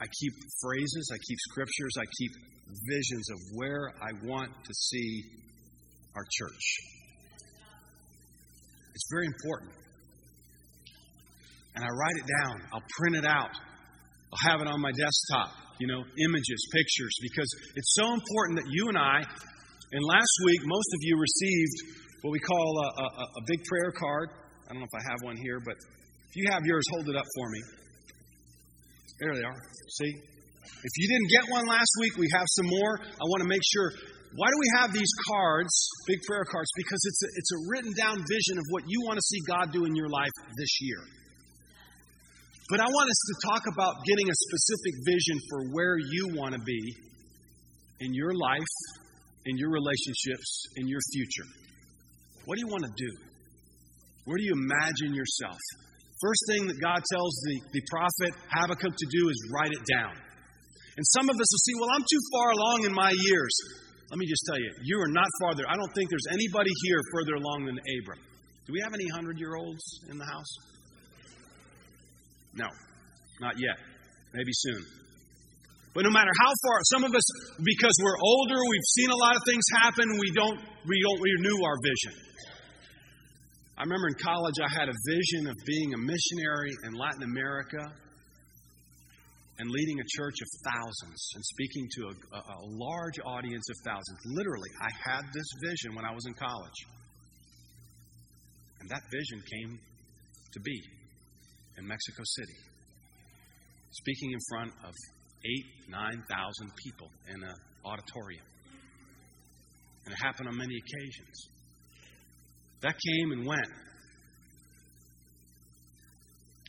[0.00, 2.32] I keep phrases, I keep scriptures, I keep
[2.90, 5.22] visions of where I want to see
[6.16, 7.01] our church.
[8.94, 9.72] It's very important.
[11.74, 15.56] And I write it down, I'll print it out, I'll have it on my desktop,
[15.80, 20.60] you know, images, pictures, because it's so important that you and I, and last week,
[20.64, 21.76] most of you received
[22.22, 24.28] what we call a, a, a big prayer card.
[24.68, 27.16] I don't know if I have one here, but if you have yours, hold it
[27.16, 27.60] up for me.
[29.20, 29.60] There they are.
[30.00, 30.12] See?
[30.82, 33.00] If you didn't get one last week, we have some more.
[33.00, 33.92] I want to make sure
[34.34, 35.72] why do we have these cards,
[36.08, 36.70] big prayer cards?
[36.72, 39.72] Because it's a, it's a written down vision of what you want to see God
[39.72, 41.04] do in your life this year.
[42.72, 46.56] But I want us to talk about getting a specific vision for where you want
[46.56, 46.80] to be
[48.00, 48.74] in your life,
[49.44, 50.48] in your relationships,
[50.80, 51.48] in your future.
[52.46, 53.12] What do you want to do?
[54.24, 55.60] Where do you imagine yourself?
[56.24, 60.14] First thing that God tells the, the prophet Habakkuk to do is write it down.
[60.96, 63.81] And some of us will see, well, I'm too far along in my years.
[64.12, 65.64] Let me just tell you, you are not farther.
[65.64, 68.20] I don't think there's anybody here further along than Abram.
[68.68, 69.80] Do we have any 100 year olds
[70.12, 70.52] in the house?
[72.52, 72.68] No,
[73.40, 73.80] not yet.
[74.36, 74.84] Maybe soon.
[75.96, 77.24] But no matter how far, some of us,
[77.64, 81.58] because we're older, we've seen a lot of things happen, we don't, we don't renew
[81.64, 82.14] our vision.
[83.80, 87.80] I remember in college, I had a vision of being a missionary in Latin America
[89.58, 94.18] and leading a church of thousands and speaking to a, a, large audience of thousands.
[94.24, 96.80] Literally, I had this vision when I was in college.
[98.80, 99.78] And that vision came
[100.52, 100.82] to be
[101.78, 102.58] in Mexico City,
[103.92, 104.94] speaking in front of
[105.44, 108.44] eight, 9,000 people in an auditorium.
[110.04, 111.48] And it happened on many occasions.
[112.80, 113.70] That came and went.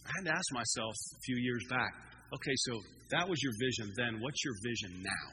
[0.06, 3.94] I had to ask myself a few years back okay, so that was your vision
[3.98, 4.22] then.
[4.22, 5.26] What's your vision now?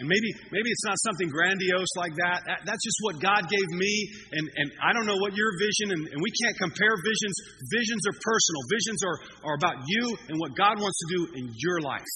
[0.00, 2.42] And maybe, maybe it's not something grandiose like that.
[2.50, 2.66] that.
[2.66, 3.92] That's just what God gave me.
[4.34, 7.36] And, and I don't know what your vision, and, and we can't compare visions.
[7.70, 11.54] Visions are personal, visions are, are about you and what God wants to do in
[11.54, 12.14] your life.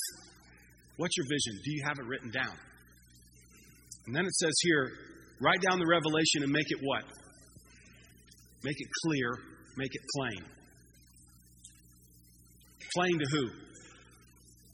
[0.96, 1.62] What's your vision?
[1.62, 2.56] Do you have it written down?
[4.08, 4.90] And then it says here,
[5.38, 7.04] write down the revelation and make it what?
[8.64, 9.30] Make it clear,
[9.76, 10.55] make it plain.
[12.96, 13.44] Plain to who?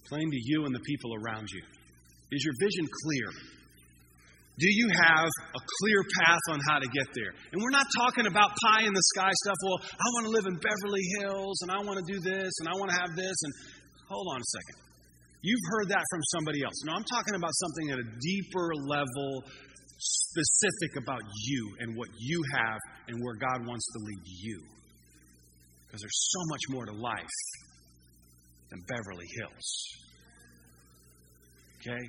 [0.06, 1.62] Plain to you and the people around you.
[2.30, 3.28] Is your vision clear?
[4.62, 7.35] Do you have a clear path on how to get there?
[7.50, 9.58] And we're not talking about pie in the sky stuff.
[9.66, 12.70] Well, I want to live in Beverly Hills and I want to do this and
[12.70, 13.35] I want to have this.
[13.42, 13.52] And
[14.06, 14.78] hold on a second.
[15.42, 16.78] You've heard that from somebody else.
[16.87, 19.42] No, I'm talking about something at a deeper level,
[19.98, 24.62] specific about you and what you have and where God wants to lead you.
[25.90, 27.35] Because there's so much more to life
[28.72, 29.68] than Beverly Hills.
[31.76, 32.04] Okay?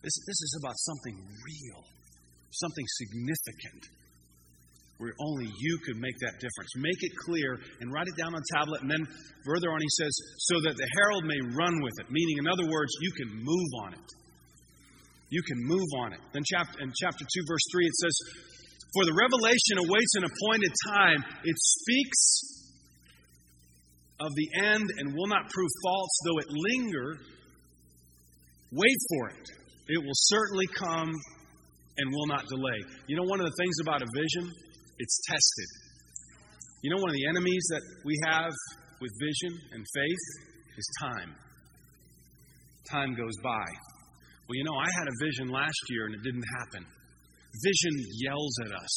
[0.00, 1.80] This, this is about something real,
[2.56, 3.82] something significant,
[4.96, 6.72] where only you could make that difference.
[6.74, 8.82] Make it clear and write it down on tablet.
[8.82, 9.04] And then
[9.44, 10.10] further on, he says,
[10.50, 12.10] so that the herald may run with it.
[12.10, 14.08] Meaning, in other words, you can move on it.
[15.28, 16.22] You can move on it.
[16.32, 18.16] Then, chapter, in chapter 2, verse 3, it says,
[18.96, 21.20] For the revelation awaits an appointed time.
[21.44, 22.57] It speaks
[24.20, 27.18] of the end and will not prove false, though it linger.
[28.72, 29.46] Wait for it.
[29.88, 31.10] It will certainly come
[31.98, 32.80] and will not delay.
[33.06, 34.52] You know, one of the things about a vision,
[34.98, 35.70] it's tested.
[36.82, 38.52] You know, one of the enemies that we have
[39.00, 40.24] with vision and faith
[40.76, 41.34] is time.
[42.90, 43.66] Time goes by.
[44.48, 46.86] Well, you know, I had a vision last year and it didn't happen.
[47.64, 48.94] Vision yells at us.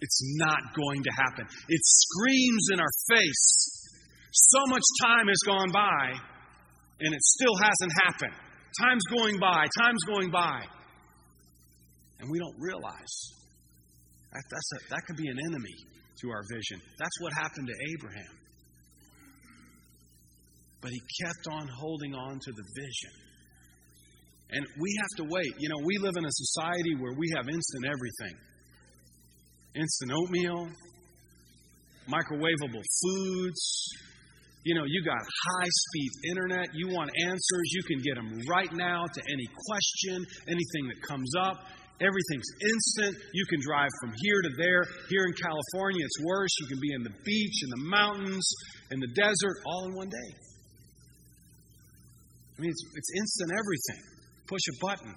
[0.00, 1.46] It's not going to happen.
[1.68, 3.77] It screams in our face.
[4.38, 6.14] So much time has gone by
[7.00, 8.34] and it still hasn't happened.
[8.82, 10.62] Time's going by, time's going by.
[12.20, 13.14] And we don't realize
[14.32, 15.74] that, that's a, that could be an enemy
[16.20, 16.80] to our vision.
[16.98, 18.34] That's what happened to Abraham.
[20.80, 23.14] But he kept on holding on to the vision.
[24.50, 25.52] And we have to wait.
[25.58, 28.38] You know, we live in a society where we have instant everything
[29.74, 30.68] instant oatmeal,
[32.08, 33.88] microwavable foods,
[34.68, 36.68] you know, you got high speed internet.
[36.74, 37.66] You want answers.
[37.72, 41.64] You can get them right now to any question, anything that comes up.
[42.04, 43.16] Everything's instant.
[43.32, 44.84] You can drive from here to there.
[45.08, 46.52] Here in California, it's worse.
[46.60, 48.44] You can be in the beach, in the mountains,
[48.92, 50.30] in the desert, all in one day.
[52.58, 54.04] I mean, it's, it's instant everything.
[54.48, 55.14] Push a button.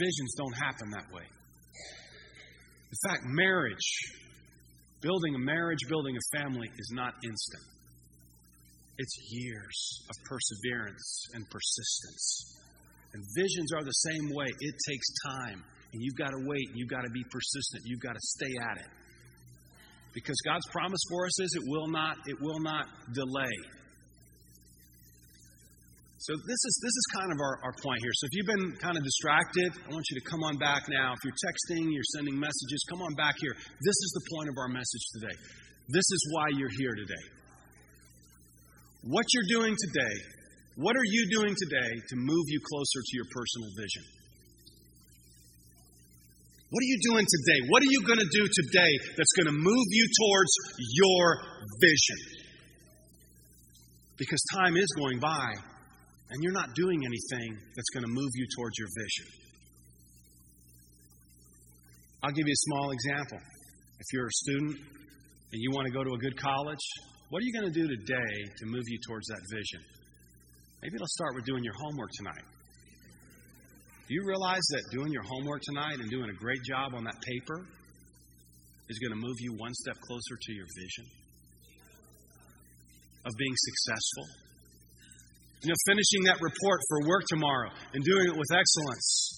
[0.00, 1.28] Visions don't happen that way.
[2.88, 3.84] In fact, marriage
[5.06, 7.62] Building a marriage, building a family is not instant.
[8.98, 12.58] It's years of perseverance and persistence.
[13.14, 14.46] And visions are the same way.
[14.50, 15.62] It takes time.
[15.92, 16.66] And you've got to wait.
[16.74, 17.82] You've got to be persistent.
[17.84, 18.90] You've got to stay at it.
[20.12, 23.54] Because God's promise for us is it will not, it will not delay.
[26.26, 28.10] So this is this is kind of our, our point here.
[28.18, 31.14] So if you've been kind of distracted, I want you to come on back now.
[31.14, 33.54] If you're texting, you're sending messages, come on back here.
[33.54, 35.36] This is the point of our message today.
[35.86, 37.26] This is why you're here today.
[39.06, 40.14] What you're doing today,
[40.74, 44.02] what are you doing today to move you closer to your personal vision?
[46.74, 47.60] What are you doing today?
[47.70, 50.52] What are you going to do today that's going to move you towards
[50.90, 51.22] your
[51.78, 52.18] vision?
[54.18, 55.54] Because time is going by
[56.30, 59.26] and you're not doing anything that's going to move you towards your vision.
[62.22, 63.38] I'll give you a small example.
[63.98, 66.82] If you're a student and you want to go to a good college,
[67.30, 69.80] what are you going to do today to move you towards that vision?
[70.82, 72.44] Maybe it'll start with doing your homework tonight.
[74.08, 77.18] Do you realize that doing your homework tonight and doing a great job on that
[77.22, 77.66] paper
[78.88, 81.06] is going to move you one step closer to your vision
[83.24, 84.45] of being successful?
[85.64, 89.36] You know, finishing that report for work tomorrow and doing it with excellence.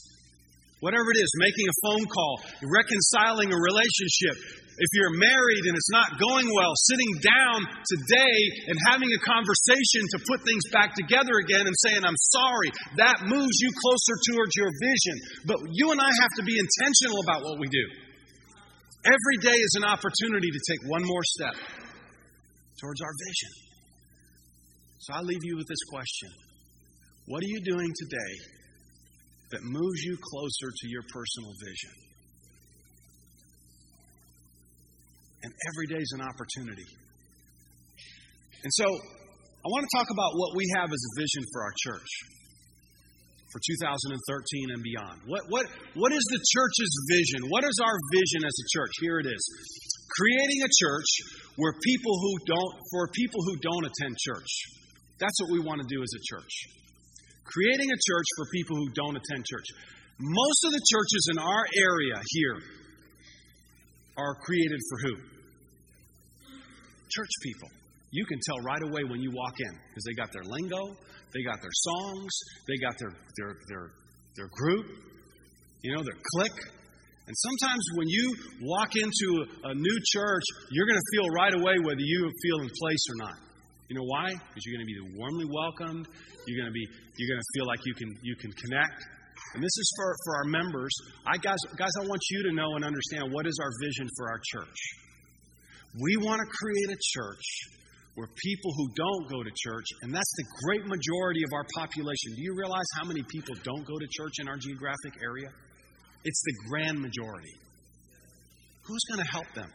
[0.78, 4.36] Whatever it is, making a phone call, reconciling a relationship.
[4.78, 8.38] If you're married and it's not going well, sitting down today
[8.70, 12.70] and having a conversation to put things back together again and saying, I'm sorry,
[13.02, 15.16] that moves you closer towards your vision.
[15.50, 17.86] But you and I have to be intentional about what we do.
[19.02, 21.58] Every day is an opportunity to take one more step
[22.78, 23.67] towards our vision.
[25.08, 26.28] So I leave you with this question
[27.32, 28.58] What are you doing today
[29.50, 31.94] that moves you closer to your personal vision.
[35.40, 36.88] And every day is an opportunity.
[38.60, 41.74] And so, I want to talk about what we have as a vision for our
[41.78, 42.10] church
[43.48, 45.16] for 2013 and beyond.
[45.24, 47.48] What, what, what is the church's vision?
[47.48, 48.92] What is our vision as a church?
[49.00, 49.42] Here it is.
[50.20, 51.10] Creating a church
[51.56, 54.52] where people who don't, for people who don't attend church.
[55.20, 56.54] That's what we want to do as a church.
[57.44, 59.68] Creating a church for people who don't attend church.
[60.18, 62.58] Most of the churches in our area here
[64.18, 65.14] are created for who?
[67.10, 67.68] Church people.
[68.10, 70.96] You can tell right away when you walk in because they got their lingo,
[71.34, 72.32] they got their songs,
[72.66, 73.84] they got their, their, their,
[74.36, 74.86] their group,
[75.82, 76.60] you know, their clique.
[77.26, 81.74] And sometimes when you walk into a new church, you're going to feel right away
[81.84, 83.47] whether you feel in place or not.
[83.88, 84.28] You know why?
[84.28, 86.06] Because you're going to be warmly welcomed.
[86.46, 86.84] You're going to be
[87.16, 89.00] you're going to feel like you can you can connect.
[89.54, 90.92] And this is for, for our members.
[91.24, 94.28] I guys guys I want you to know and understand what is our vision for
[94.28, 94.80] our church.
[95.96, 97.46] We want to create a church
[98.14, 102.34] where people who don't go to church, and that's the great majority of our population.
[102.36, 105.48] Do you realize how many people don't go to church in our geographic area?
[106.24, 107.54] It's the grand majority.
[108.84, 109.70] Who's going to help them?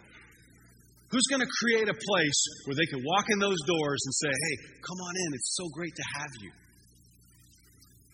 [1.13, 4.33] Who's going to create a place where they can walk in those doors and say,
[4.33, 6.51] hey, come on in, it's so great to have you?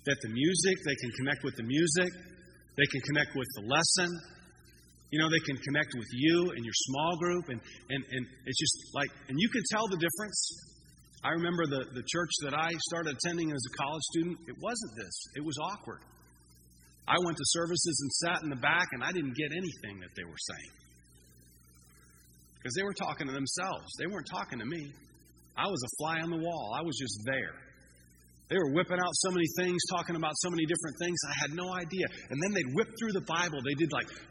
[0.04, 2.12] That the music, they can connect with the music,
[2.76, 4.12] they can connect with the lesson,
[5.16, 8.60] you know, they can connect with you and your small group, and, and, and it's
[8.60, 10.40] just like, and you can tell the difference.
[11.24, 14.92] I remember the, the church that I started attending as a college student, it wasn't
[15.00, 16.04] this, it was awkward.
[17.08, 20.12] I went to services and sat in the back, and I didn't get anything that
[20.20, 20.89] they were saying.
[22.70, 24.94] Because they were talking to themselves, they weren't talking to me.
[25.58, 27.58] I was a fly on the wall, I was just there.
[28.46, 31.18] They were whipping out so many things, talking about so many different things.
[31.26, 32.06] I had no idea.
[32.30, 33.58] And then they'd whip through the Bible.
[33.66, 34.22] They did like 20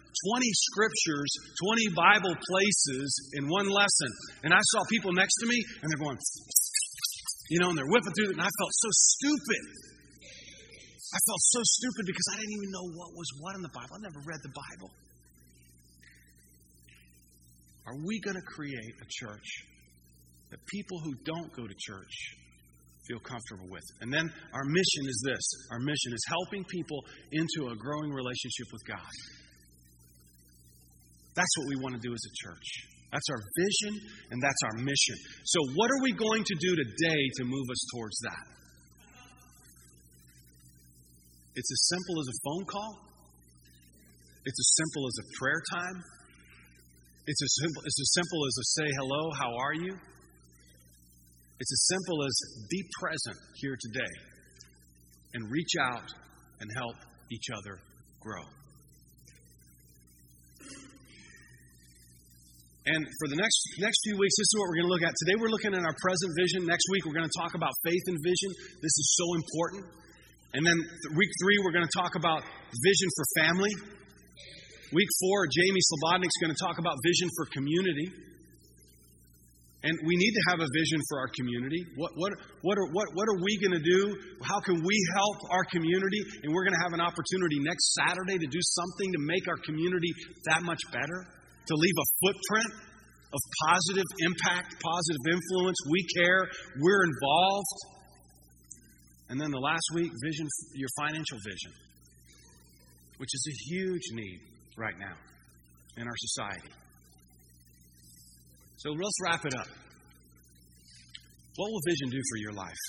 [0.55, 1.31] scriptures,
[1.67, 4.11] 20 Bible places in one lesson.
[4.47, 6.19] And I saw people next to me, and they're going,
[7.51, 9.63] you know, and they're whipping through it, and I felt so stupid.
[11.11, 13.99] I felt so stupid because I didn't even know what was what in the Bible.
[13.99, 14.95] I never read the Bible.
[17.89, 19.49] Are we going to create a church
[20.53, 22.15] that people who don't go to church
[23.09, 23.85] feel comfortable with?
[24.05, 27.01] And then our mission is this our mission is helping people
[27.33, 29.15] into a growing relationship with God.
[31.33, 32.69] That's what we want to do as a church.
[33.09, 33.93] That's our vision
[34.37, 35.17] and that's our mission.
[35.49, 38.45] So, what are we going to do today to move us towards that?
[41.57, 42.93] It's as simple as a phone call.
[44.45, 46.18] It's as simple as a prayer time.
[47.29, 49.93] It's as simple, it's as simple as a say hello, how are you?
[51.61, 52.33] It's as simple as
[52.73, 54.15] be present here today
[55.37, 56.09] and reach out
[56.65, 56.97] and help
[57.29, 57.77] each other
[58.25, 58.41] grow.
[62.89, 65.13] And for the next next few weeks, this is what we're going to look at.
[65.29, 66.65] Today we're looking at our present vision.
[66.65, 68.57] Next week we're going to talk about faith and vision.
[68.81, 69.85] This is so important.
[70.57, 70.81] And then
[71.13, 73.98] week three we're going to talk about vision for family.
[74.89, 78.09] Week four, Jamie Slobodnik's going to talk about vision for community.
[79.85, 81.85] And we need to have a vision for our community.
[81.95, 82.33] What, what,
[82.65, 84.17] what, are, what, what are we going to do?
[84.43, 86.19] How can we help our community?
[86.43, 89.61] And we're going to have an opportunity next Saturday to do something to make our
[89.63, 90.11] community
[90.51, 92.73] that much better to leave a footprint
[93.29, 95.79] of positive impact, positive influence.
[95.85, 96.49] We care,
[96.81, 97.79] we're involved.
[99.29, 101.73] And then the last week, vision, your financial vision,
[103.21, 105.15] which is a huge need right now
[105.97, 106.73] in our society.
[108.77, 109.67] So let's wrap it up.
[111.57, 112.85] What will vision do for your life?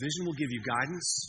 [0.00, 1.26] Vision will give you guidance.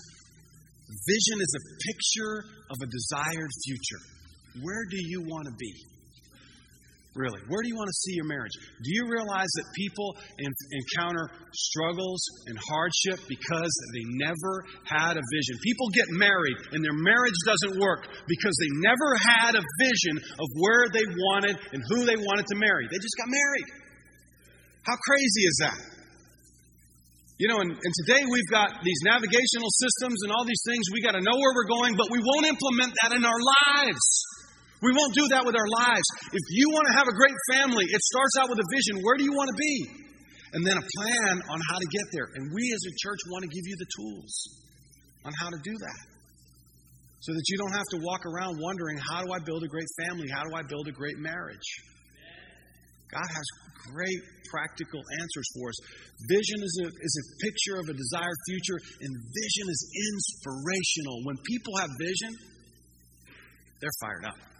[1.07, 4.01] Vision is a picture of a desired future.
[4.61, 5.94] Where do you want to be?
[7.15, 8.51] Really, where do you want to see your marriage?
[8.83, 12.19] Do you realize that people encounter struggles
[12.51, 15.55] and hardship because they never had a vision?
[15.63, 19.09] People get married and their marriage doesn't work because they never
[19.39, 22.83] had a vision of where they wanted and who they wanted to marry.
[22.91, 23.67] They just got married.
[24.83, 25.79] How crazy is that?
[27.39, 30.87] You know, and, and, today we've got these navigational systems and all these things.
[30.91, 33.41] We got to know where we're going, but we won't implement that in our
[33.75, 34.03] lives.
[34.85, 36.05] We won't do that with our lives.
[36.29, 39.01] If you want to have a great family, it starts out with a vision.
[39.01, 39.75] Where do you want to be?
[40.53, 42.29] And then a plan on how to get there.
[42.37, 44.33] And we as a church want to give you the tools
[45.25, 46.01] on how to do that.
[47.25, 49.89] So that you don't have to walk around wondering, how do I build a great
[50.05, 50.29] family?
[50.29, 51.65] How do I build a great marriage?
[53.09, 53.45] God has
[53.89, 54.21] great
[54.53, 55.77] practical answers for us.
[56.29, 59.81] Vision is a, is a picture of a desired future, and vision is
[60.13, 61.25] inspirational.
[61.25, 62.31] When people have vision,
[63.81, 64.54] they're fired up.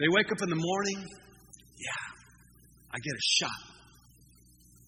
[0.00, 1.04] They wake up in the morning,
[1.76, 2.04] yeah,
[2.88, 3.62] I get a shot.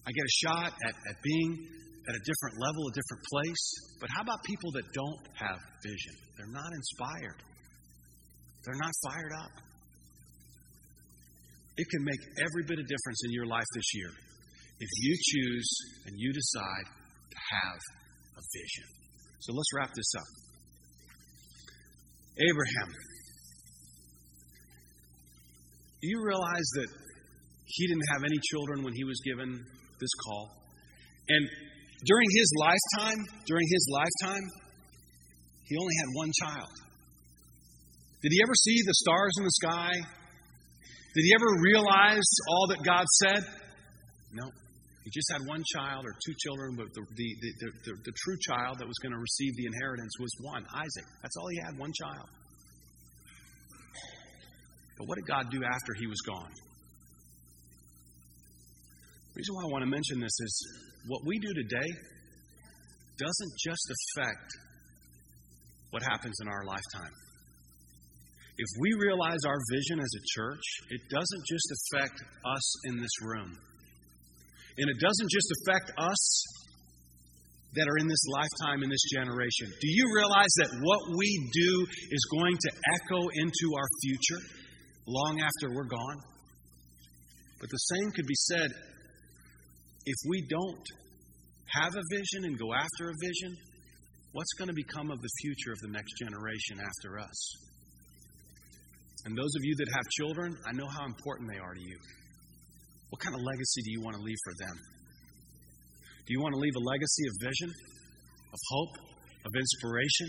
[0.05, 1.69] I get a shot at, at being
[2.09, 3.63] at a different level, a different place.
[4.01, 6.15] But how about people that don't have vision?
[6.35, 7.39] They're not inspired,
[8.65, 9.53] they're not fired up.
[11.77, 14.11] It can make every bit of difference in your life this year
[14.79, 15.69] if you choose
[16.05, 17.79] and you decide to have
[18.37, 18.87] a vision.
[19.39, 20.29] So let's wrap this up.
[22.37, 23.12] Abraham.
[26.03, 26.89] Do you realize that
[27.63, 30.51] he didn't have any children when he was given this call?
[31.31, 31.47] And
[32.03, 34.43] during his lifetime, during his lifetime,
[35.63, 36.73] he only had one child.
[38.19, 39.91] Did he ever see the stars in the sky?
[39.95, 43.39] Did he ever realize all that God said?
[44.33, 44.51] No.
[45.05, 48.39] He just had one child or two children, but the, the, the, the, the true
[48.43, 51.07] child that was going to receive the inheritance was one, Isaac.
[51.21, 52.27] That's all he had, one child.
[54.97, 56.53] But what did God do after he was gone?
[59.33, 60.53] The reason why I want to mention this is
[61.07, 61.89] what we do today
[63.17, 64.49] doesn't just affect
[65.89, 67.13] what happens in our lifetime.
[68.57, 73.15] If we realize our vision as a church, it doesn't just affect us in this
[73.21, 73.57] room.
[74.77, 76.21] And it doesn't just affect us
[77.73, 79.65] that are in this lifetime, in this generation.
[79.81, 84.41] Do you realize that what we do is going to echo into our future
[85.05, 86.19] long after we're gone?
[87.59, 88.71] But the same could be said
[90.05, 90.85] if we don't
[91.79, 93.55] have a vision and go after a vision,
[94.33, 97.39] what's going to become of the future of the next generation after us?
[99.25, 101.97] And those of you that have children, I know how important they are to you.
[103.09, 104.75] What kind of legacy do you want to leave for them?
[106.27, 107.69] Do you want to leave a legacy of vision,
[108.51, 108.95] of hope,
[109.47, 110.27] of inspiration?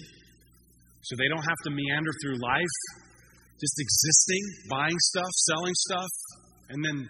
[1.03, 2.77] So they don't have to meander through life
[3.61, 6.11] just existing, buying stuff, selling stuff,
[6.71, 7.09] and then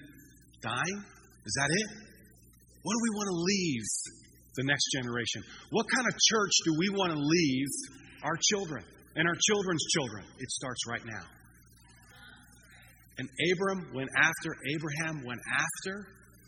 [0.63, 0.99] dying?
[1.47, 1.89] Is that it?
[2.83, 3.89] What do we want to leave
[4.57, 5.43] the next generation?
[5.71, 7.69] What kind of church do we want to leave
[8.23, 8.85] our children
[9.17, 10.25] and our children's children?
[10.39, 11.27] It starts right now.
[13.19, 16.07] And Abram went after, Abraham went after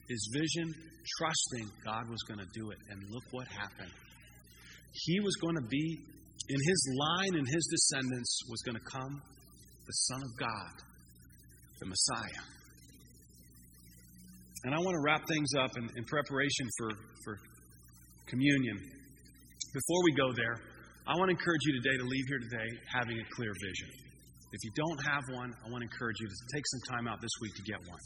[0.09, 0.75] his vision,
[1.19, 2.79] trusting God was going to do it.
[2.91, 3.93] And look what happened.
[4.93, 5.99] He was going to be,
[6.49, 9.23] in his line and his descendants, was going to come
[9.87, 10.75] the Son of God,
[11.79, 12.43] the Messiah.
[14.67, 16.91] And I want to wrap things up in, in preparation for,
[17.23, 17.39] for
[18.27, 18.83] communion.
[19.71, 20.59] Before we go there,
[21.07, 23.91] I want to encourage you today to leave here today having a clear vision.
[24.51, 27.23] If you don't have one, I want to encourage you to take some time out
[27.23, 28.03] this week to get one.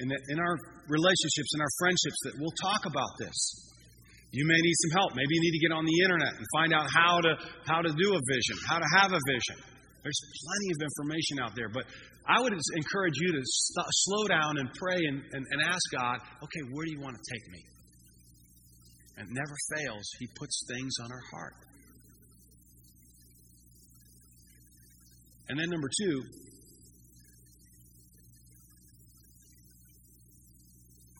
[0.00, 0.56] And that in our
[0.88, 3.36] relationships, in our friendships, that we'll talk about this.
[4.32, 5.10] You may need some help.
[5.14, 7.32] Maybe you need to get on the internet and find out how to
[7.68, 9.73] how to do a vision, how to have a vision.
[10.04, 11.84] There's plenty of information out there, but
[12.28, 16.20] I would encourage you to st- slow down and pray and, and, and ask God,
[16.44, 17.60] okay, where do you want to take me?
[19.16, 21.54] And never fails, He puts things on our heart.
[25.48, 26.22] And then number two,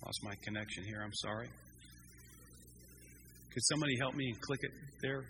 [0.04, 1.00] lost my connection here.
[1.02, 1.48] I'm sorry.
[3.52, 4.70] Could somebody help me and click it
[5.00, 5.24] there?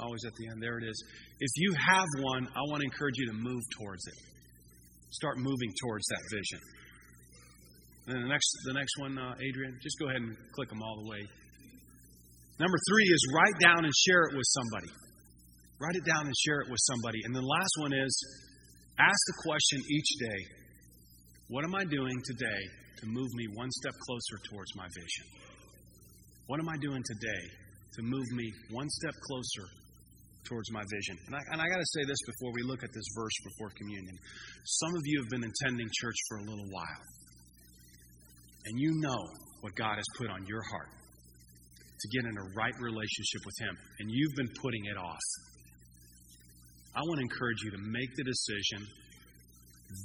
[0.00, 0.62] Always at the end.
[0.62, 0.98] There it is.
[1.38, 4.18] If you have one, I want to encourage you to move towards it.
[5.10, 6.60] Start moving towards that vision.
[8.06, 10.98] And the next, the next one, uh, Adrian, just go ahead and click them all
[11.02, 11.22] the way.
[12.58, 14.90] Number three is write down and share it with somebody.
[15.80, 17.18] Write it down and share it with somebody.
[17.24, 18.12] And the last one is
[18.98, 20.40] ask the question each day
[21.48, 22.62] What am I doing today
[22.98, 25.26] to move me one step closer towards my vision?
[26.46, 27.42] What am I doing today
[27.94, 29.66] to move me one step closer
[30.44, 31.16] towards my vision?
[31.26, 33.70] And I, and I got to say this before we look at this verse before
[33.76, 34.16] communion.
[34.64, 37.04] Some of you have been attending church for a little while,
[38.66, 39.22] and you know
[39.60, 43.74] what God has put on your heart to get in a right relationship with Him,
[44.00, 45.26] and you've been putting it off.
[46.94, 48.80] I want to encourage you to make the decision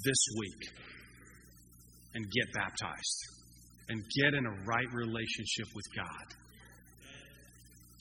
[0.05, 0.61] this week
[2.15, 3.19] and get baptized
[3.89, 6.27] and get in a right relationship with God.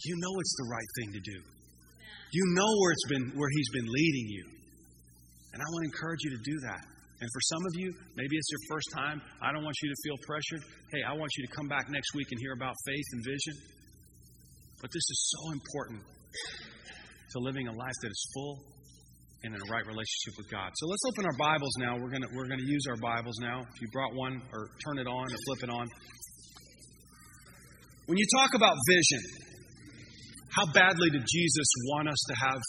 [0.04, 1.57] You know it's the right thing to do.
[2.32, 4.44] You know where it's been where he's been leading you.
[5.52, 6.82] And I want to encourage you to do that.
[7.18, 9.18] And for some of you, maybe it's your first time.
[9.42, 10.62] I don't want you to feel pressured.
[10.92, 13.54] Hey, I want you to come back next week and hear about faith and vision.
[14.78, 16.00] But this is so important
[17.34, 18.62] to living a life that is full
[19.42, 20.70] and in a right relationship with God.
[20.78, 21.98] So let's open our Bibles now.
[21.98, 23.66] We're going to we're going to use our Bibles now.
[23.66, 25.86] If you brought one or turn it on or flip it on.
[28.06, 29.47] When you talk about vision,
[30.54, 32.60] how badly did Jesus want us to have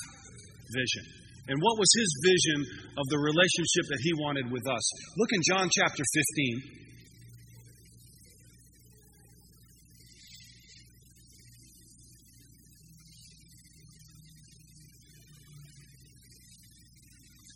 [0.76, 1.06] vision?
[1.50, 2.60] And what was his vision
[2.94, 4.86] of the relationship that he wanted with us?
[5.18, 6.80] Look in John chapter 15.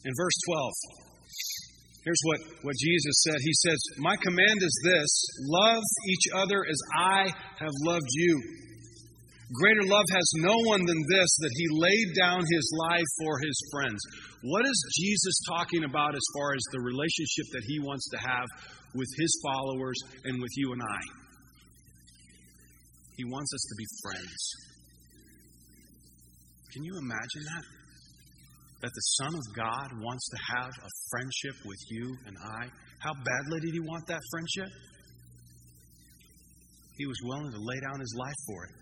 [0.05, 0.73] In verse 12,
[2.03, 3.35] here's what, what Jesus said.
[3.39, 5.11] He says, My command is this
[5.47, 8.41] love each other as I have loved you.
[9.53, 13.57] Greater love has no one than this, that he laid down his life for his
[13.71, 14.01] friends.
[14.41, 18.47] What is Jesus talking about as far as the relationship that he wants to have
[18.95, 21.01] with his followers and with you and I?
[23.17, 24.41] He wants us to be friends.
[26.73, 27.83] Can you imagine that?
[28.83, 32.67] that the Son of God wants to have a friendship with you and I?
[32.99, 34.67] How badly did he want that friendship?
[36.99, 38.73] He was willing to lay down his life for it.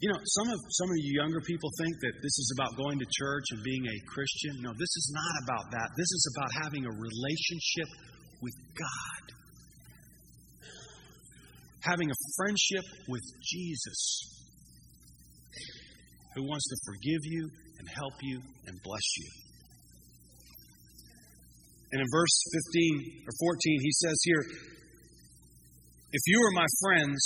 [0.00, 2.98] You know, some of some of you younger people think that this is about going
[3.02, 4.62] to church and being a Christian.
[4.62, 5.90] No, this is not about that.
[5.98, 7.90] This is about having a relationship
[8.38, 9.22] with God.
[11.82, 14.00] Having a friendship with Jesus
[16.36, 19.30] who wants to forgive you and help you and bless you.
[21.90, 22.36] And in verse
[22.70, 24.44] 15 or 14, he says here,
[26.12, 27.18] If you are my friends,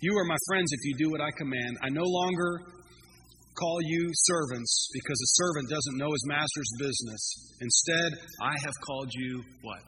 [0.00, 1.78] you are my friends if you do what I command.
[1.82, 2.60] I no longer
[3.58, 7.22] call you servants because a servant doesn't know his master's business.
[7.60, 8.10] Instead,
[8.42, 9.80] I have called you what?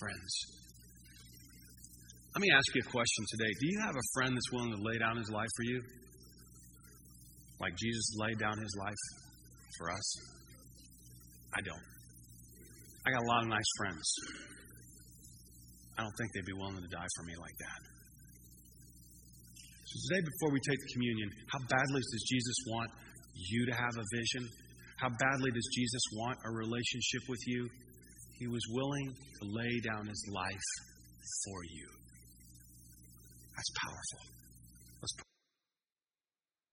[0.00, 0.32] Friends.
[2.34, 3.52] Let me ask you a question today.
[3.60, 5.82] Do you have a friend that's willing to lay down his life for you?
[7.60, 9.04] like Jesus laid down his life
[9.78, 10.16] for us?
[11.56, 11.86] I don't.
[13.06, 14.04] I got a lot of nice friends.
[15.98, 17.93] I don't think they'd be willing to die for me like that.
[19.94, 22.90] So today, before we take communion, how badly does Jesus want
[23.34, 24.50] you to have a vision?
[24.98, 27.68] How badly does Jesus want a relationship with you?
[28.40, 30.68] He was willing to lay down his life
[31.46, 31.88] for you.
[33.54, 34.22] That's powerful.
[35.00, 35.33] Let's